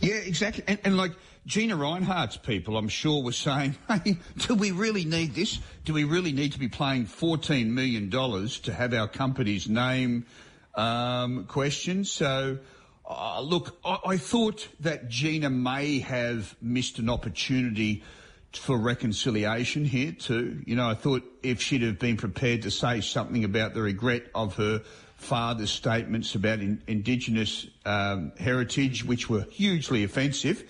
Yeah, 0.00 0.14
exactly. 0.14 0.64
And, 0.66 0.78
and 0.84 0.96
like 0.96 1.12
Gina 1.46 1.76
Rinehart's 1.76 2.36
people, 2.36 2.76
I'm 2.76 2.88
sure, 2.88 3.22
were 3.22 3.32
saying, 3.32 3.76
hey, 3.88 4.18
do 4.46 4.54
we 4.54 4.70
really 4.70 5.04
need 5.04 5.34
this? 5.34 5.58
Do 5.84 5.94
we 5.94 6.04
really 6.04 6.32
need 6.32 6.52
to 6.52 6.58
be 6.58 6.68
paying 6.68 7.06
$14 7.06 7.68
million 7.68 8.10
to 8.10 8.72
have 8.72 8.94
our 8.94 9.08
company's 9.08 9.68
name 9.68 10.26
um, 10.74 11.46
questioned? 11.46 12.06
So, 12.06 12.58
uh, 13.08 13.40
look, 13.40 13.78
I, 13.84 13.98
I 14.06 14.16
thought 14.18 14.68
that 14.80 15.08
Gina 15.08 15.50
may 15.50 16.00
have 16.00 16.54
missed 16.60 16.98
an 16.98 17.08
opportunity 17.08 18.04
for 18.58 18.76
reconciliation 18.76 19.84
here 19.84 20.12
too. 20.12 20.62
You 20.66 20.76
know, 20.76 20.88
I 20.88 20.94
thought 20.94 21.22
if 21.42 21.62
she'd 21.62 21.82
have 21.82 21.98
been 21.98 22.16
prepared 22.16 22.62
to 22.62 22.70
say 22.70 23.00
something 23.00 23.44
about 23.44 23.74
the 23.74 23.82
regret 23.82 24.24
of 24.34 24.56
her 24.56 24.82
father's 25.16 25.70
statements 25.70 26.34
about 26.34 26.60
in, 26.60 26.82
Indigenous 26.86 27.66
um, 27.84 28.32
heritage, 28.38 29.04
which 29.04 29.28
were 29.28 29.42
hugely 29.50 30.04
offensive. 30.04 30.64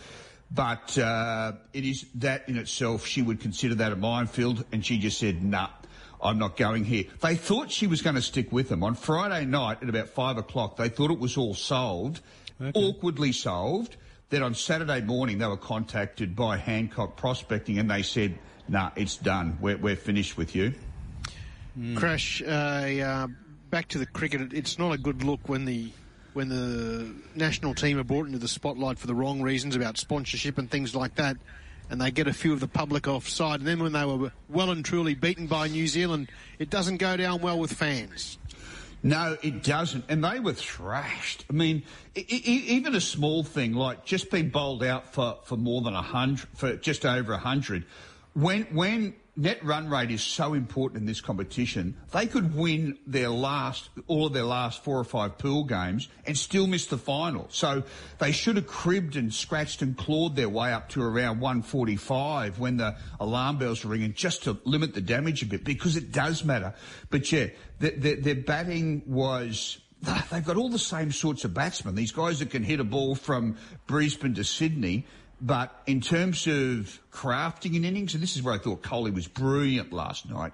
But 0.51 0.97
uh, 0.97 1.53
it 1.73 1.85
is 1.85 2.07
that 2.17 2.49
in 2.49 2.57
itself, 2.57 3.07
she 3.07 3.21
would 3.21 3.41
consider 3.41 3.75
that 3.77 3.93
a 3.93 3.97
minefield, 3.97 4.65
and 4.73 4.85
she 4.85 4.99
just 4.99 5.19
said, 5.19 5.43
nah, 5.43 5.69
I'm 6.23 6.39
not 6.39 6.57
going 6.57 6.85
here. 6.85 7.05
They 7.21 7.37
thought 7.37 7.71
she 7.71 7.87
was 7.87 8.01
going 8.01 8.17
to 8.17 8.23
stick 8.23 8.51
with 8.51 8.69
them. 8.71 8.83
On 8.83 8.95
Friday 8.95 9.45
night 9.45 9.83
at 9.83 9.89
about 9.89 10.09
five 10.09 10.39
o'clock, 10.39 10.77
they 10.77 10.89
thought 10.89 11.11
it 11.11 11.19
was 11.19 11.37
all 11.37 11.55
solved, 11.55 12.21
okay. 12.61 12.73
awkwardly 12.75 13.33
solved. 13.33 13.97
Then 14.31 14.43
on 14.43 14.55
Saturday 14.55 15.01
morning, 15.01 15.39
they 15.39 15.47
were 15.47 15.57
contacted 15.57 16.37
by 16.37 16.59
Hancock 16.59 17.17
Prospecting, 17.17 17.79
and 17.79 17.91
they 17.91 18.03
said, 18.03 18.39
nah, 18.69 18.91
it's 18.95 19.17
done. 19.17 19.57
We're, 19.61 19.79
we're 19.79 19.97
finished 19.97 20.37
with 20.37 20.55
you. 20.55 20.75
Mm. 21.79 21.97
Crash, 21.97 22.43
uh, 22.43 22.47
uh, 22.47 23.27
back 23.71 23.89
to 23.89 23.99
the 23.99 24.05
cricket. 24.05 24.53
It's 24.53 24.79
not 24.79 24.93
a 24.93 24.99
good 24.99 25.25
look 25.25 25.49
when 25.49 25.65
the 25.65 25.91
when 26.35 26.51
the 26.51 27.13
national 27.35 27.75
team 27.75 27.99
are 27.99 28.05
brought 28.05 28.27
into 28.27 28.39
the 28.39 28.47
spotlight 28.47 28.99
for 28.99 29.09
the 29.09 29.15
wrong 29.15 29.43
reasons 29.43 29.75
about 29.75 29.97
sponsorship 29.97 30.59
and 30.59 30.71
things 30.71 30.95
like 30.95 31.15
that, 31.17 31.37
and 31.91 32.01
they 32.01 32.11
get 32.11 32.29
a 32.29 32.33
few 32.33 32.53
of 32.53 32.61
the 32.61 32.69
public 32.69 33.09
offside. 33.09 33.61
And 33.61 33.67
then 33.67 33.83
when 33.83 33.93
they 33.93 34.05
were 34.05 34.31
well 34.49 34.71
and 34.71 34.85
truly 34.85 35.15
beaten 35.15 35.47
by 35.47 35.67
New 35.69 35.89
Zealand, 35.89 36.31
it 36.59 36.71
doesn't 36.71 36.99
go 36.99 37.17
down 37.17 37.41
well 37.41 37.59
with 37.59 37.73
fans. 37.73 38.39
No, 39.03 39.37
it 39.43 39.63
doesn't. 39.63 40.05
And 40.09 40.25
they 40.25 40.41
were 40.41 40.53
thrashed. 40.53 41.45
I 41.49 41.53
mean, 41.53 41.85
even 42.15 42.95
a 42.95 43.01
small 43.01 43.45
thing 43.45 43.75
like 43.75 44.05
just 44.05 44.31
being 44.31 44.51
bowled 44.51 44.83
out 44.83 45.13
for, 45.13 45.39
for 45.45 45.57
more 45.57 45.83
than 45.83 45.95
a 45.95 46.03
hundred, 46.03 46.49
for 46.55 46.77
just 46.77 47.07
over 47.07 47.33
a 47.33 47.39
hundred. 47.39 47.85
When, 48.35 48.63
when 48.73 49.15
net 49.39 49.65
run 49.65 49.89
rate 49.89 50.11
is 50.11 50.23
so 50.23 50.53
important 50.53 51.01
in 51.01 51.07
this 51.07 51.21
competition. 51.21 51.97
They 52.11 52.27
could 52.27 52.55
win 52.55 52.99
their 53.07 53.29
last, 53.29 53.89
all 54.09 54.27
of 54.27 54.33
their 54.33 54.43
last 54.45 54.83
four 54.83 54.99
or 54.99 55.05
five 55.05 55.39
pool 55.39 55.65
games 55.65 56.09
and 56.27 56.37
still 56.37 56.67
miss 56.67 56.87
the 56.87 56.99
final. 56.99 57.47
So 57.51 57.85
they 58.19 58.33
should 58.33 58.57
have 58.57 58.67
cribbed 58.67 59.15
and 59.15 59.33
scratched 59.33 59.81
and 59.81 59.97
clawed 59.97 60.35
their 60.35 60.49
way 60.49 60.73
up 60.73 60.89
to 60.91 61.03
around 61.03 61.41
145 61.41 62.59
when 62.59 62.79
the 62.79 62.97
alarm 63.21 63.59
bells 63.59 63.85
were 63.85 63.93
ringing 63.93 64.13
just 64.13 64.43
to 64.43 64.59
limit 64.65 64.93
the 64.93 65.01
damage 65.01 65.43
a 65.43 65.47
bit 65.47 65.65
because 65.65 65.97
it 65.97 66.11
does 66.11 66.45
matter. 66.45 66.75
But 67.11 67.31
yeah, 67.31 67.47
their, 67.79 68.17
their 68.17 68.35
batting 68.35 69.03
was 69.07 69.79
they've 70.31 70.45
got 70.45 70.57
all 70.57 70.69
the 70.69 70.79
same 70.79 71.13
sorts 71.13 71.45
of 71.45 71.55
batsmen. 71.55 71.95
These 71.95 72.13
guys 72.13 72.41
that 72.41 72.51
can 72.51 72.65
hit 72.65 72.81
a 72.81 72.85
ball 72.85 73.15
from 73.15 73.57
Brisbane 73.87 74.35
to 74.35 74.45
Sydney. 74.45 75.07
But 75.41 75.73
in 75.87 76.01
terms 76.01 76.47
of 76.47 76.99
crafting 77.13 77.77
an 77.77 77.85
innings, 77.85 78.15
and 78.15 78.23
this 78.23 78.37
is 78.37 78.43
where 78.43 78.55
I 78.55 78.59
thought 78.59 78.83
Kohli 78.83 79.15
was 79.15 79.29
brilliant 79.29 79.93
last 79.93 80.29
night. 80.29 80.53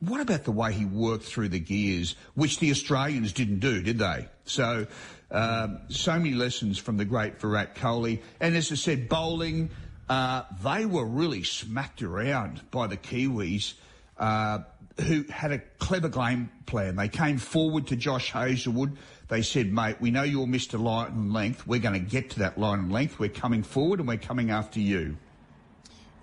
What 0.00 0.20
about 0.20 0.44
the 0.44 0.52
way 0.52 0.72
he 0.72 0.84
worked 0.84 1.24
through 1.24 1.48
the 1.48 1.58
gears, 1.58 2.14
which 2.34 2.60
the 2.60 2.70
Australians 2.70 3.32
didn't 3.32 3.60
do, 3.60 3.82
did 3.82 3.98
they? 3.98 4.28
So, 4.44 4.86
um, 5.30 5.80
so 5.88 6.16
many 6.18 6.34
lessons 6.34 6.78
from 6.78 6.98
the 6.98 7.04
great 7.04 7.40
Virat 7.40 7.74
Kohli. 7.74 8.20
And 8.38 8.56
as 8.56 8.70
I 8.70 8.76
said, 8.76 9.08
bowling, 9.08 9.70
uh, 10.08 10.42
they 10.62 10.86
were 10.86 11.06
really 11.06 11.42
smacked 11.42 12.02
around 12.02 12.62
by 12.70 12.86
the 12.86 12.96
Kiwis. 12.96 13.74
Uh, 14.16 14.60
who 15.00 15.24
had 15.30 15.52
a 15.52 15.58
clever 15.78 16.08
game 16.08 16.50
plan. 16.66 16.96
They 16.96 17.08
came 17.08 17.38
forward 17.38 17.86
to 17.88 17.96
Josh 17.96 18.32
Hazlewood. 18.32 18.96
They 19.28 19.42
said, 19.42 19.72
mate, 19.72 19.96
we 20.00 20.10
know 20.10 20.22
you're 20.22 20.46
Mr. 20.46 20.80
Line 20.80 21.08
and 21.08 21.32
Length. 21.32 21.66
We're 21.66 21.80
going 21.80 21.94
to 21.94 22.00
get 22.00 22.30
to 22.30 22.38
that 22.40 22.58
line 22.58 22.78
and 22.78 22.92
length. 22.92 23.18
We're 23.18 23.28
coming 23.28 23.62
forward 23.62 23.98
and 23.98 24.08
we're 24.08 24.16
coming 24.16 24.50
after 24.50 24.80
you. 24.80 25.16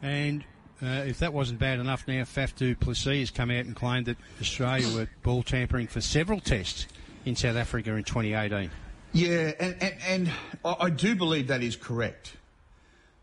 And 0.01 0.43
uh, 0.81 1.03
if 1.05 1.19
that 1.19 1.31
wasn't 1.31 1.59
bad 1.59 1.79
enough, 1.79 2.07
now 2.07 2.23
Faf 2.23 2.55
du 2.55 2.75
Plessis 2.75 3.19
has 3.19 3.31
come 3.31 3.51
out 3.51 3.65
and 3.65 3.75
claimed 3.75 4.07
that 4.07 4.17
Australia 4.41 4.93
were 4.95 5.07
ball 5.23 5.43
tampering 5.43 5.87
for 5.87 6.01
several 6.01 6.39
tests 6.39 6.87
in 7.25 7.35
South 7.35 7.55
Africa 7.55 7.93
in 7.93 8.03
2018. 8.03 8.71
Yeah, 9.13 9.51
and, 9.59 9.75
and, 9.81 9.95
and 10.07 10.31
I 10.65 10.89
do 10.89 11.15
believe 11.15 11.47
that 11.47 11.63
is 11.63 11.75
correct. 11.75 12.35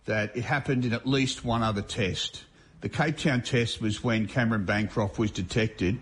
That 0.07 0.37
it 0.37 0.45
happened 0.45 0.85
in 0.85 0.93
at 0.93 1.07
least 1.07 1.45
one 1.45 1.63
other 1.63 1.83
test. 1.83 2.45
The 2.81 2.89
Cape 2.89 3.19
Town 3.19 3.43
test 3.43 3.81
was 3.81 4.03
when 4.03 4.27
Cameron 4.27 4.65
Bancroft 4.65 5.19
was 5.19 5.31
detected, 5.31 6.01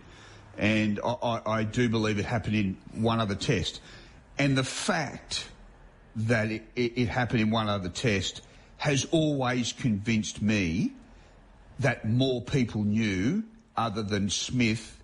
and 0.61 1.01
I, 1.03 1.41
I 1.47 1.63
do 1.65 1.89
believe 1.89 2.19
it 2.19 2.27
happened 2.27 2.55
in 2.55 2.77
one 2.93 3.19
other 3.19 3.35
test. 3.35 3.81
And 4.39 4.57
the 4.57 4.65
fact 4.65 5.49
that 6.15 6.51
it, 6.51 6.63
it, 6.77 6.93
it 6.97 7.09
happened 7.09 7.41
in 7.41 7.51
one 7.51 7.69
other 7.69 7.89
test 7.89 8.43
has 8.77 9.07
always 9.07 9.73
convinced 9.73 10.43
me 10.43 10.93
that 11.79 12.07
more 12.07 12.43
people 12.43 12.85
knew 12.85 13.43
other 13.75 14.03
than 14.03 14.29
Smith, 14.29 15.03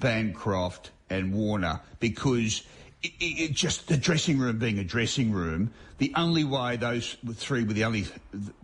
Bancroft, 0.00 0.90
and 1.08 1.32
Warner 1.32 1.80
because 2.00 2.62
it, 3.02 3.12
it, 3.20 3.52
just 3.52 3.88
the 3.88 3.96
dressing 3.96 4.38
room 4.38 4.58
being 4.58 4.78
a 4.78 4.84
dressing 4.84 5.32
room, 5.32 5.72
the 5.98 6.12
only 6.16 6.44
way 6.44 6.76
those 6.76 7.16
three 7.34 7.64
were 7.64 7.72
the 7.72 7.84
only 7.84 8.06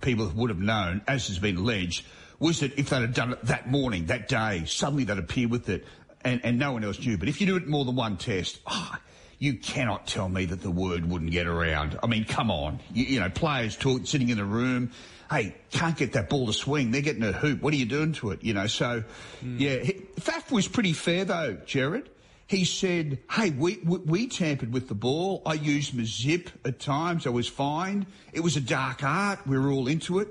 people 0.00 0.28
who 0.28 0.40
would 0.40 0.50
have 0.50 0.60
known, 0.60 1.02
as 1.06 1.28
has 1.28 1.38
been 1.38 1.56
alleged, 1.56 2.04
was 2.38 2.60
that 2.60 2.78
if 2.78 2.90
they'd 2.90 3.02
have 3.02 3.14
done 3.14 3.32
it 3.32 3.42
that 3.46 3.70
morning, 3.70 4.06
that 4.06 4.28
day, 4.28 4.64
suddenly 4.66 5.04
they'd 5.04 5.18
appear 5.18 5.48
with 5.48 5.68
it 5.68 5.86
and, 6.24 6.40
and 6.44 6.58
no 6.58 6.72
one 6.72 6.84
else 6.84 6.98
knew. 6.98 7.16
But 7.16 7.28
if 7.28 7.40
you 7.40 7.46
do 7.46 7.56
it 7.56 7.66
more 7.66 7.84
than 7.84 7.94
one 7.94 8.16
test, 8.16 8.60
oh, 8.66 8.96
you 9.38 9.54
cannot 9.54 10.06
tell 10.06 10.28
me 10.28 10.44
that 10.46 10.60
the 10.60 10.70
word 10.70 11.08
wouldn't 11.08 11.30
get 11.30 11.46
around. 11.46 11.98
I 12.02 12.06
mean, 12.06 12.24
come 12.24 12.50
on. 12.50 12.80
You, 12.92 13.04
you 13.04 13.20
know, 13.20 13.30
players 13.30 13.76
talk, 13.76 14.06
sitting 14.06 14.28
in 14.28 14.38
the 14.38 14.44
room, 14.44 14.92
hey, 15.30 15.56
can't 15.70 15.96
get 15.96 16.12
that 16.12 16.28
ball 16.28 16.46
to 16.46 16.52
swing. 16.52 16.90
They're 16.90 17.00
getting 17.00 17.22
a 17.24 17.32
hoop. 17.32 17.62
What 17.62 17.72
are 17.74 17.76
you 17.76 17.86
doing 17.86 18.12
to 18.14 18.30
it? 18.30 18.44
You 18.44 18.54
know, 18.54 18.66
so, 18.66 19.04
mm. 19.44 19.60
yeah. 19.60 19.78
Faf 20.20 20.50
was 20.50 20.68
pretty 20.68 20.92
fair, 20.92 21.24
though, 21.24 21.54
Jared. 21.66 22.08
He 22.46 22.64
said, 22.64 23.20
hey, 23.30 23.50
we, 23.50 23.78
we, 23.84 23.98
we, 23.98 24.26
tampered 24.26 24.72
with 24.72 24.88
the 24.88 24.94
ball. 24.94 25.42
I 25.46 25.54
used 25.54 25.94
my 25.94 26.04
zip 26.04 26.50
at 26.64 26.80
times. 26.80 27.26
I 27.26 27.30
was 27.30 27.48
fined. 27.48 28.06
It 28.32 28.40
was 28.40 28.56
a 28.56 28.60
dark 28.60 29.02
art. 29.02 29.46
We 29.46 29.58
were 29.58 29.70
all 29.70 29.88
into 29.88 30.18
it. 30.18 30.28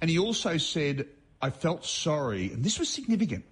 And 0.00 0.10
he 0.10 0.18
also 0.18 0.56
said, 0.56 1.06
I 1.42 1.50
felt 1.50 1.84
sorry, 1.84 2.52
and 2.52 2.62
this 2.62 2.78
was 2.78 2.88
significant, 2.88 3.44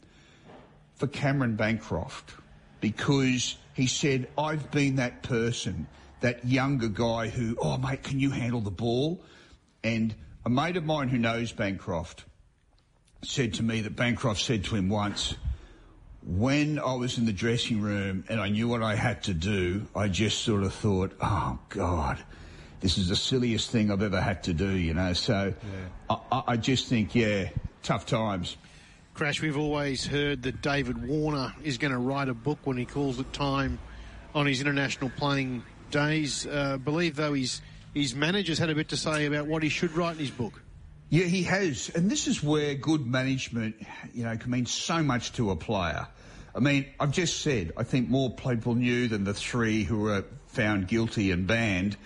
for 0.97 1.07
Cameron 1.07 1.57
Bancroft 1.57 2.35
because 2.81 3.57
he 3.75 3.87
said, 3.87 4.29
I've 4.37 4.71
been 4.71 4.97
that 4.97 5.23
person, 5.23 5.87
that 6.21 6.45
younger 6.45 6.89
guy 6.89 7.29
who, 7.29 7.57
oh, 7.61 7.79
mate, 7.79 8.03
can 8.03 8.21
you 8.21 8.31
handle 8.31 8.61
the 8.61 8.71
ball? 8.71 9.23
And 9.83 10.15
a 10.45 10.51
mate 10.51 10.77
of 10.77 10.85
mine 10.85 11.09
who 11.09 11.19
knows 11.19 11.53
Bancroft 11.53 12.25
said 13.23 13.55
to 13.55 13.63
me 13.63 13.81
that 13.81 13.97
Bancroft 13.97 14.41
said 14.41 14.65
to 14.65 14.77
him 14.77 14.89
once, 14.89 15.35
when 16.27 16.79
I 16.79 16.95
was 16.95 17.19
in 17.19 17.27
the 17.27 17.33
dressing 17.33 17.81
room 17.81 18.25
and 18.29 18.41
I 18.41 18.49
knew 18.49 18.69
what 18.69 18.83
I 18.83 18.95
had 18.95 19.23
to 19.25 19.35
do, 19.35 19.87
I 19.95 20.09
just 20.09 20.43
sort 20.43 20.63
of 20.63 20.75
thought, 20.75 21.13
oh, 21.21 21.59
God, 21.69 22.19
this 22.81 22.99
is 22.99 23.09
the 23.09 23.17
silliest 23.17 23.71
thing 23.71 23.91
I've 23.91 24.03
ever 24.03 24.21
had 24.21 24.43
to 24.45 24.53
do, 24.53 24.71
you 24.71 24.95
know. 24.95 25.13
So 25.13 25.55
yeah. 26.11 26.17
I, 26.31 26.43
I 26.49 26.57
just 26.57 26.89
think, 26.89 27.15
yeah, 27.15 27.51
tough 27.83 28.07
times. 28.07 28.57
Crash, 29.15 29.43
we've 29.43 29.59
always 29.59 30.07
heard 30.07 30.43
that 30.43 30.63
David 30.63 31.09
Warner 31.09 31.55
is 31.65 31.79
going 31.79 31.93
to 31.93 31.99
write 31.99 32.29
a 32.29 32.35
book 32.35 32.59
when 32.65 32.77
he 32.77 32.85
calls 32.85 33.19
it 33.19 33.33
time 33.33 33.79
on 34.35 34.47
his 34.47 34.61
international 34.61 35.11
playing 35.17 35.65
days. 35.91 36.47
Uh, 36.47 36.77
believe, 36.79 37.17
though, 37.17 37.33
his, 37.33 37.61
his 37.95 38.15
manager's 38.15 38.59
had 38.59 38.71
a 38.71 38.75
bit 38.75 38.89
to 38.91 38.97
say 38.97 39.27
about 39.27 39.47
what 39.47 39.63
he 39.63 39.69
should 39.69 39.93
write 39.97 40.13
in 40.13 40.19
his 40.19 40.31
book. 40.31 40.63
Yeah, 41.11 41.25
he 41.25 41.43
has. 41.45 41.91
And 41.95 42.11
this 42.11 42.27
is 42.27 42.43
where 42.43 42.75
good 42.75 43.07
management, 43.07 43.77
you 44.13 44.25
know, 44.25 44.37
can 44.37 44.51
mean 44.51 44.67
so 44.67 45.03
much 45.03 45.33
to 45.35 45.51
a 45.51 45.57
player. 45.57 46.07
I 46.55 46.61
mean, 46.61 46.87
I've 47.01 47.13
just 47.13 47.41
said, 47.41 47.73
I 47.77 47.83
think 47.85 48.09
more 48.09 48.31
people 48.31 48.75
knew 48.75 49.09
than 49.09 49.25
the 49.25 49.35
three 49.35 49.85
who 49.85 50.01
were 50.01 50.25
found 50.49 50.89
guilty 50.89 51.31
and 51.31 51.47
banned. 51.47 51.97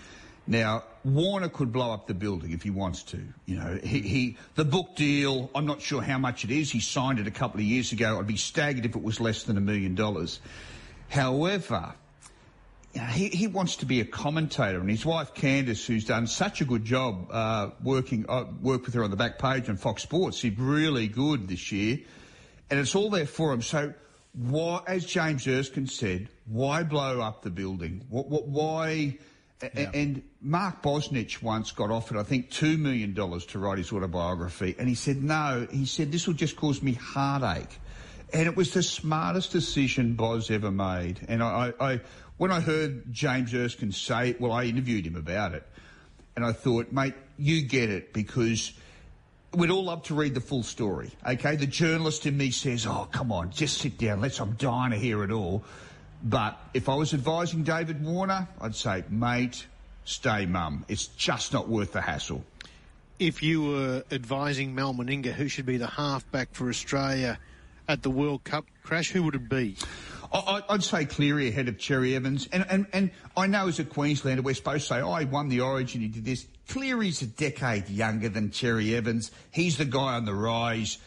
Now, 0.45 0.83
Warner 1.03 1.49
could 1.49 1.71
blow 1.71 1.91
up 1.91 2.07
the 2.07 2.13
building 2.13 2.51
if 2.51 2.63
he 2.63 2.69
wants 2.69 3.03
to. 3.03 3.19
You 3.45 3.57
know, 3.57 3.79
he, 3.83 4.01
he, 4.01 4.37
the 4.55 4.65
book 4.65 4.95
deal, 4.95 5.49
I'm 5.55 5.65
not 5.65 5.81
sure 5.81 6.01
how 6.01 6.17
much 6.17 6.43
it 6.43 6.51
is. 6.51 6.71
He 6.71 6.79
signed 6.79 7.19
it 7.19 7.27
a 7.27 7.31
couple 7.31 7.59
of 7.59 7.65
years 7.65 7.91
ago. 7.91 8.19
I'd 8.19 8.27
be 8.27 8.37
staggered 8.37 8.85
if 8.85 8.95
it 8.95 9.03
was 9.03 9.19
less 9.19 9.43
than 9.43 9.57
a 9.57 9.61
million 9.61 9.95
dollars. 9.95 10.39
However, 11.09 11.95
he, 12.93 13.29
he 13.29 13.47
wants 13.47 13.77
to 13.77 13.85
be 13.85 14.01
a 14.01 14.05
commentator, 14.05 14.79
and 14.79 14.89
his 14.89 15.05
wife 15.05 15.33
Candice, 15.33 15.85
who's 15.85 16.05
done 16.05 16.27
such 16.27 16.61
a 16.61 16.65
good 16.65 16.85
job 16.85 17.27
uh, 17.31 17.69
working, 17.83 18.25
uh, 18.29 18.45
worked 18.61 18.85
with 18.85 18.93
her 18.93 19.03
on 19.03 19.09
the 19.09 19.17
back 19.17 19.39
page 19.39 19.67
on 19.69 19.77
Fox 19.77 20.03
Sports, 20.03 20.41
did 20.41 20.59
really 20.59 21.07
good 21.07 21.47
this 21.47 21.71
year, 21.71 21.99
and 22.69 22.79
it's 22.79 22.93
all 22.93 23.09
there 23.09 23.25
for 23.25 23.51
him. 23.51 23.61
So 23.61 23.93
why, 24.33 24.81
as 24.87 25.05
James 25.05 25.47
Erskine 25.47 25.87
said, 25.87 26.29
why 26.45 26.83
blow 26.83 27.21
up 27.21 27.41
the 27.41 27.49
building? 27.49 28.05
What, 28.09 28.29
what, 28.29 28.47
why? 28.47 29.17
Yeah. 29.61 29.91
And 29.93 30.23
Mark 30.41 30.81
Bosnich 30.81 31.41
once 31.41 31.71
got 31.71 31.89
offered, 31.89 32.17
I 32.17 32.23
think, 32.23 32.49
$2 32.49 32.77
million 32.77 33.15
to 33.15 33.59
write 33.59 33.77
his 33.77 33.93
autobiography. 33.93 34.75
And 34.77 34.89
he 34.89 34.95
said, 34.95 35.23
no, 35.23 35.67
he 35.71 35.85
said, 35.85 36.11
this 36.11 36.27
will 36.27 36.33
just 36.33 36.57
cause 36.57 36.81
me 36.81 36.93
heartache. 36.93 37.79
And 38.33 38.47
it 38.47 38.57
was 38.57 38.73
the 38.73 38.83
smartest 38.83 39.51
decision 39.51 40.15
Boz 40.15 40.49
ever 40.49 40.71
made. 40.71 41.19
And 41.29 41.43
I, 41.43 41.71
I, 41.79 42.01
when 42.43 42.51
I 42.51 42.59
heard 42.59 43.13
James 43.13 43.53
Erskine 43.53 43.93
say, 43.93 44.35
well, 44.37 44.51
I 44.51 44.65
interviewed 44.65 45.07
him 45.07 45.15
about 45.15 45.53
it. 45.53 45.65
And 46.35 46.43
I 46.43 46.51
thought, 46.51 46.91
mate, 46.91 47.13
you 47.37 47.61
get 47.61 47.89
it 47.89 48.11
because 48.11 48.73
we'd 49.53 49.71
all 49.71 49.85
love 49.85 50.03
to 50.03 50.13
read 50.13 50.33
the 50.33 50.41
full 50.41 50.63
story. 50.63 51.09
Okay, 51.25 51.55
the 51.55 51.67
journalist 51.67 52.25
in 52.25 52.35
me 52.35 52.51
says, 52.51 52.85
"Oh, 52.85 53.07
come 53.09 53.31
on, 53.31 53.51
just 53.51 53.77
sit 53.77 53.97
down. 53.97 54.19
Let's. 54.19 54.41
I'm 54.41 54.55
dying 54.55 54.91
to 54.91 54.97
hear 54.97 55.23
it 55.23 55.31
all." 55.31 55.63
But 56.21 56.59
if 56.73 56.89
I 56.89 56.95
was 56.95 57.13
advising 57.13 57.63
David 57.63 58.03
Warner, 58.03 58.49
I'd 58.59 58.75
say, 58.75 59.05
"Mate, 59.09 59.65
stay 60.03 60.45
mum. 60.45 60.83
It's 60.89 61.07
just 61.07 61.53
not 61.53 61.69
worth 61.69 61.93
the 61.93 62.01
hassle." 62.01 62.43
If 63.19 63.41
you 63.41 63.61
were 63.61 64.03
advising 64.11 64.75
Mal 64.75 64.93
Meninga, 64.93 65.31
who 65.31 65.47
should 65.47 65.65
be 65.65 65.77
the 65.77 65.87
halfback 65.87 66.49
for 66.51 66.67
Australia 66.67 67.39
at 67.87 68.03
the 68.03 68.09
World 68.09 68.43
Cup 68.43 68.65
crash, 68.83 69.11
who 69.11 69.23
would 69.23 69.35
it 69.35 69.47
be? 69.47 69.77
I'd 70.33 70.83
say 70.83 71.05
Cleary 71.05 71.49
ahead 71.49 71.67
of 71.67 71.77
Cherry 71.77 72.15
Evans. 72.15 72.47
And, 72.51 72.65
and, 72.67 72.87
and 72.91 73.11
I 73.37 73.45
know 73.45 73.67
as 73.67 73.77
a 73.79 73.83
Queenslander, 73.83 74.41
we're 74.41 74.55
supposed 74.55 74.87
to 74.87 74.95
say, 74.95 75.01
oh, 75.01 75.15
he 75.15 75.25
won 75.25 75.49
the 75.49 75.61
Origin, 75.61 76.01
he 76.01 76.07
did 76.07 76.25
this. 76.25 76.47
Cleary's 76.67 77.21
a 77.21 77.27
decade 77.27 77.89
younger 77.89 78.29
than 78.29 78.49
Cherry 78.49 78.95
Evans. 78.95 79.31
He's 79.51 79.77
the 79.77 79.85
guy 79.85 80.15
on 80.15 80.25
the 80.25 80.33
rise. 80.33 80.97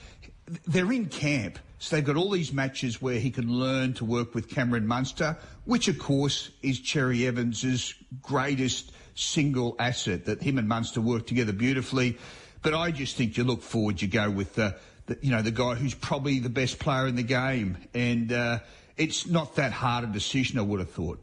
They're 0.67 0.93
in 0.93 1.07
camp. 1.07 1.59
So 1.79 1.97
they've 1.97 2.05
got 2.05 2.17
all 2.17 2.31
these 2.31 2.53
matches 2.53 3.03
where 3.03 3.19
he 3.19 3.31
can 3.31 3.53
learn 3.53 3.95
to 3.95 4.05
work 4.05 4.35
with 4.35 4.49
Cameron 4.49 4.87
Munster, 4.87 5.37
which 5.65 5.89
of 5.89 5.99
course 5.99 6.51
is 6.63 6.81
Cherry 6.81 7.27
Evans's 7.27 7.95
greatest 8.23 8.93
single 9.15 9.75
asset 9.79 10.27
that 10.27 10.43
him 10.43 10.59
and 10.59 10.69
Munster 10.69 11.01
work 11.01 11.27
together 11.27 11.53
beautifully. 11.53 12.17
But 12.63 12.75
I 12.75 12.93
just 12.93 13.17
think 13.17 13.37
you 13.37 13.45
look 13.45 13.63
forward, 13.63 14.01
you 14.01 14.09
go 14.09 14.31
with 14.31 14.55
the, 14.55 14.77
the 15.07 15.19
you 15.21 15.31
know, 15.31 15.43
the 15.43 15.51
guy 15.51 15.75
who's 15.75 15.95
probably 15.95 16.39
the 16.39 16.49
best 16.49 16.79
player 16.79 17.07
in 17.07 17.17
the 17.17 17.23
game. 17.23 17.77
And, 17.93 18.33
uh, 18.33 18.59
it's 18.97 19.27
not 19.27 19.57
that 19.57 19.73
hard 19.73 20.05
a 20.05 20.07
decision, 20.09 20.59
I 20.59 20.63
would 20.63 20.81
have 20.81 20.91
thought. 20.91 21.21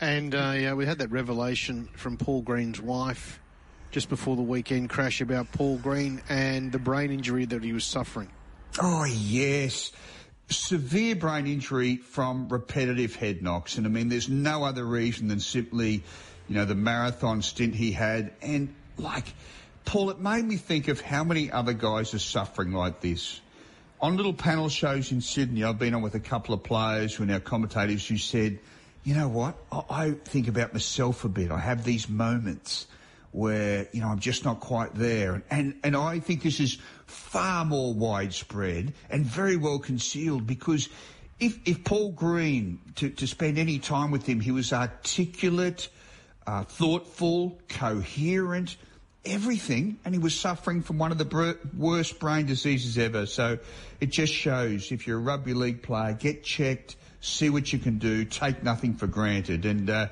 And 0.00 0.34
uh, 0.34 0.54
yeah, 0.56 0.74
we 0.74 0.84
had 0.84 0.98
that 0.98 1.10
revelation 1.10 1.88
from 1.94 2.16
Paul 2.16 2.42
Green's 2.42 2.80
wife 2.80 3.40
just 3.92 4.08
before 4.08 4.36
the 4.36 4.42
weekend 4.42 4.90
crash 4.90 5.20
about 5.20 5.52
Paul 5.52 5.78
Green 5.78 6.22
and 6.28 6.72
the 6.72 6.78
brain 6.78 7.10
injury 7.10 7.44
that 7.44 7.62
he 7.62 7.72
was 7.72 7.84
suffering. 7.84 8.28
Oh, 8.80 9.04
yes. 9.04 9.92
Severe 10.48 11.14
brain 11.14 11.46
injury 11.46 11.98
from 11.98 12.48
repetitive 12.48 13.14
head 13.14 13.42
knocks. 13.42 13.76
And 13.76 13.86
I 13.86 13.90
mean, 13.90 14.08
there's 14.08 14.28
no 14.28 14.64
other 14.64 14.84
reason 14.84 15.28
than 15.28 15.40
simply, 15.40 16.02
you 16.48 16.54
know, 16.54 16.64
the 16.64 16.74
marathon 16.74 17.42
stint 17.42 17.74
he 17.74 17.92
had. 17.92 18.32
And 18.40 18.74
like, 18.96 19.26
Paul, 19.84 20.10
it 20.10 20.18
made 20.18 20.44
me 20.44 20.56
think 20.56 20.88
of 20.88 21.00
how 21.00 21.22
many 21.22 21.50
other 21.50 21.74
guys 21.74 22.14
are 22.14 22.18
suffering 22.18 22.72
like 22.72 23.00
this 23.00 23.41
on 24.02 24.16
little 24.16 24.34
panel 24.34 24.68
shows 24.68 25.12
in 25.12 25.20
Sydney, 25.20 25.62
I've 25.62 25.78
been 25.78 25.94
on 25.94 26.02
with 26.02 26.16
a 26.16 26.20
couple 26.20 26.54
of 26.54 26.64
players 26.64 27.14
who 27.14 27.22
are 27.22 27.26
now 27.26 27.38
commentators 27.38 28.06
who 28.06 28.18
said, 28.18 28.58
you 29.04 29.14
know 29.14 29.28
what, 29.28 29.56
I, 29.88 30.10
think 30.24 30.48
about 30.48 30.72
myself 30.72 31.24
a 31.24 31.28
bit. 31.28 31.52
I 31.52 31.58
have 31.58 31.84
these 31.84 32.08
moments 32.08 32.88
where, 33.30 33.88
you 33.92 34.00
know, 34.00 34.08
I'm 34.08 34.18
just 34.18 34.44
not 34.44 34.58
quite 34.58 34.94
there. 34.96 35.42
And, 35.50 35.76
and 35.84 35.96
I 35.96 36.18
think 36.18 36.42
this 36.42 36.58
is 36.58 36.78
far 37.06 37.64
more 37.64 37.94
widespread 37.94 38.92
and 39.08 39.24
very 39.24 39.56
well 39.56 39.78
concealed 39.78 40.46
because 40.48 40.88
if, 41.38 41.58
if 41.64 41.84
Paul 41.84 42.10
Green, 42.10 42.80
to, 42.96 43.08
to 43.10 43.26
spend 43.26 43.56
any 43.56 43.78
time 43.78 44.10
with 44.10 44.26
him, 44.26 44.40
he 44.40 44.50
was 44.50 44.72
articulate, 44.72 45.88
uh, 46.46 46.64
thoughtful, 46.64 47.60
coherent, 47.68 48.76
everything, 49.24 49.98
and 50.04 50.14
he 50.14 50.18
was 50.18 50.34
suffering 50.34 50.82
from 50.82 50.98
one 50.98 51.12
of 51.12 51.18
the 51.18 51.24
br- 51.24 51.52
worst 51.76 52.18
brain 52.18 52.46
diseases 52.46 52.98
ever. 52.98 53.26
So 53.26 53.58
it 54.00 54.10
just 54.10 54.32
shows 54.32 54.92
if 54.92 55.06
you're 55.06 55.18
a 55.18 55.22
rugby 55.22 55.54
league 55.54 55.82
player, 55.82 56.12
get 56.12 56.42
checked, 56.44 56.96
see 57.20 57.50
what 57.50 57.72
you 57.72 57.78
can 57.78 57.98
do, 57.98 58.24
take 58.24 58.62
nothing 58.62 58.94
for 58.94 59.06
granted. 59.06 59.64
And, 59.64 59.88
uh, 59.88 60.08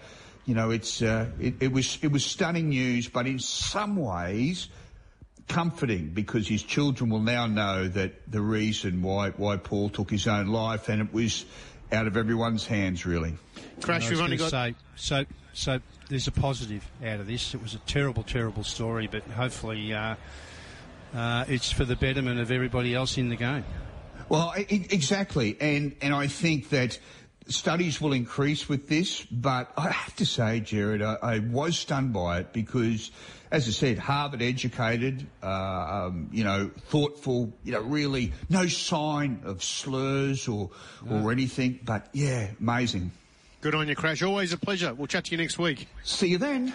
you 0.46 0.54
know, 0.54 0.70
it's, 0.70 1.02
uh, 1.02 1.30
it, 1.40 1.54
it, 1.60 1.72
was, 1.72 1.98
it 2.02 2.12
was 2.12 2.24
stunning 2.24 2.68
news, 2.68 3.08
but 3.08 3.26
in 3.26 3.38
some 3.38 3.96
ways, 3.96 4.68
comforting 5.48 6.10
because 6.10 6.46
his 6.46 6.62
children 6.62 7.10
will 7.10 7.20
now 7.20 7.46
know 7.46 7.88
that 7.88 8.30
the 8.30 8.40
reason 8.40 9.02
why, 9.02 9.30
why 9.30 9.56
Paul 9.56 9.88
took 9.88 10.08
his 10.08 10.28
own 10.28 10.46
life 10.46 10.88
and 10.88 11.02
it 11.02 11.12
was 11.12 11.44
out 11.92 12.06
of 12.06 12.16
everyone's 12.16 12.66
hands, 12.66 13.06
really. 13.06 13.34
Crash, 13.82 14.08
we've 14.10 14.20
only 14.20 14.36
got. 14.36 14.50
Say, 14.50 14.74
so, 14.96 15.24
so 15.52 15.80
there's 16.08 16.26
a 16.26 16.32
positive 16.32 16.88
out 17.04 17.20
of 17.20 17.26
this. 17.26 17.54
It 17.54 17.62
was 17.62 17.74
a 17.74 17.78
terrible, 17.80 18.22
terrible 18.22 18.64
story, 18.64 19.08
but 19.10 19.22
hopefully 19.24 19.92
uh, 19.92 20.16
uh, 21.14 21.44
it's 21.48 21.70
for 21.72 21.84
the 21.84 21.96
betterment 21.96 22.40
of 22.40 22.50
everybody 22.50 22.94
else 22.94 23.18
in 23.18 23.28
the 23.28 23.36
game. 23.36 23.64
Well, 24.28 24.52
it, 24.56 24.92
exactly, 24.92 25.56
and 25.60 25.96
and 26.00 26.14
I 26.14 26.28
think 26.28 26.68
that 26.70 26.98
studies 27.50 28.00
will 28.00 28.12
increase 28.12 28.68
with 28.68 28.88
this, 28.88 29.22
but 29.24 29.72
I 29.76 29.90
have 29.90 30.16
to 30.16 30.26
say, 30.26 30.60
Jared, 30.60 31.02
I, 31.02 31.16
I 31.22 31.38
was 31.38 31.78
stunned 31.78 32.12
by 32.12 32.40
it 32.40 32.52
because, 32.52 33.10
as 33.50 33.68
I 33.68 33.70
said, 33.72 33.98
Harvard 33.98 34.42
educated, 34.42 35.26
uh, 35.42 35.46
um, 36.06 36.28
you 36.32 36.44
know, 36.44 36.70
thoughtful, 36.88 37.52
you 37.64 37.72
know, 37.72 37.80
really 37.80 38.32
no 38.48 38.66
sign 38.66 39.42
of 39.44 39.62
slurs 39.62 40.48
or 40.48 40.70
no. 41.04 41.22
or 41.22 41.32
anything, 41.32 41.80
but 41.84 42.08
yeah, 42.12 42.50
amazing. 42.60 43.10
Good 43.60 43.74
on 43.74 43.88
you, 43.88 43.94
Crash. 43.94 44.22
Always 44.22 44.54
a 44.54 44.56
pleasure. 44.56 44.94
We'll 44.94 45.06
chat 45.06 45.26
to 45.26 45.32
you 45.32 45.36
next 45.36 45.58
week. 45.58 45.86
See 46.02 46.28
you 46.28 46.38
then. 46.38 46.72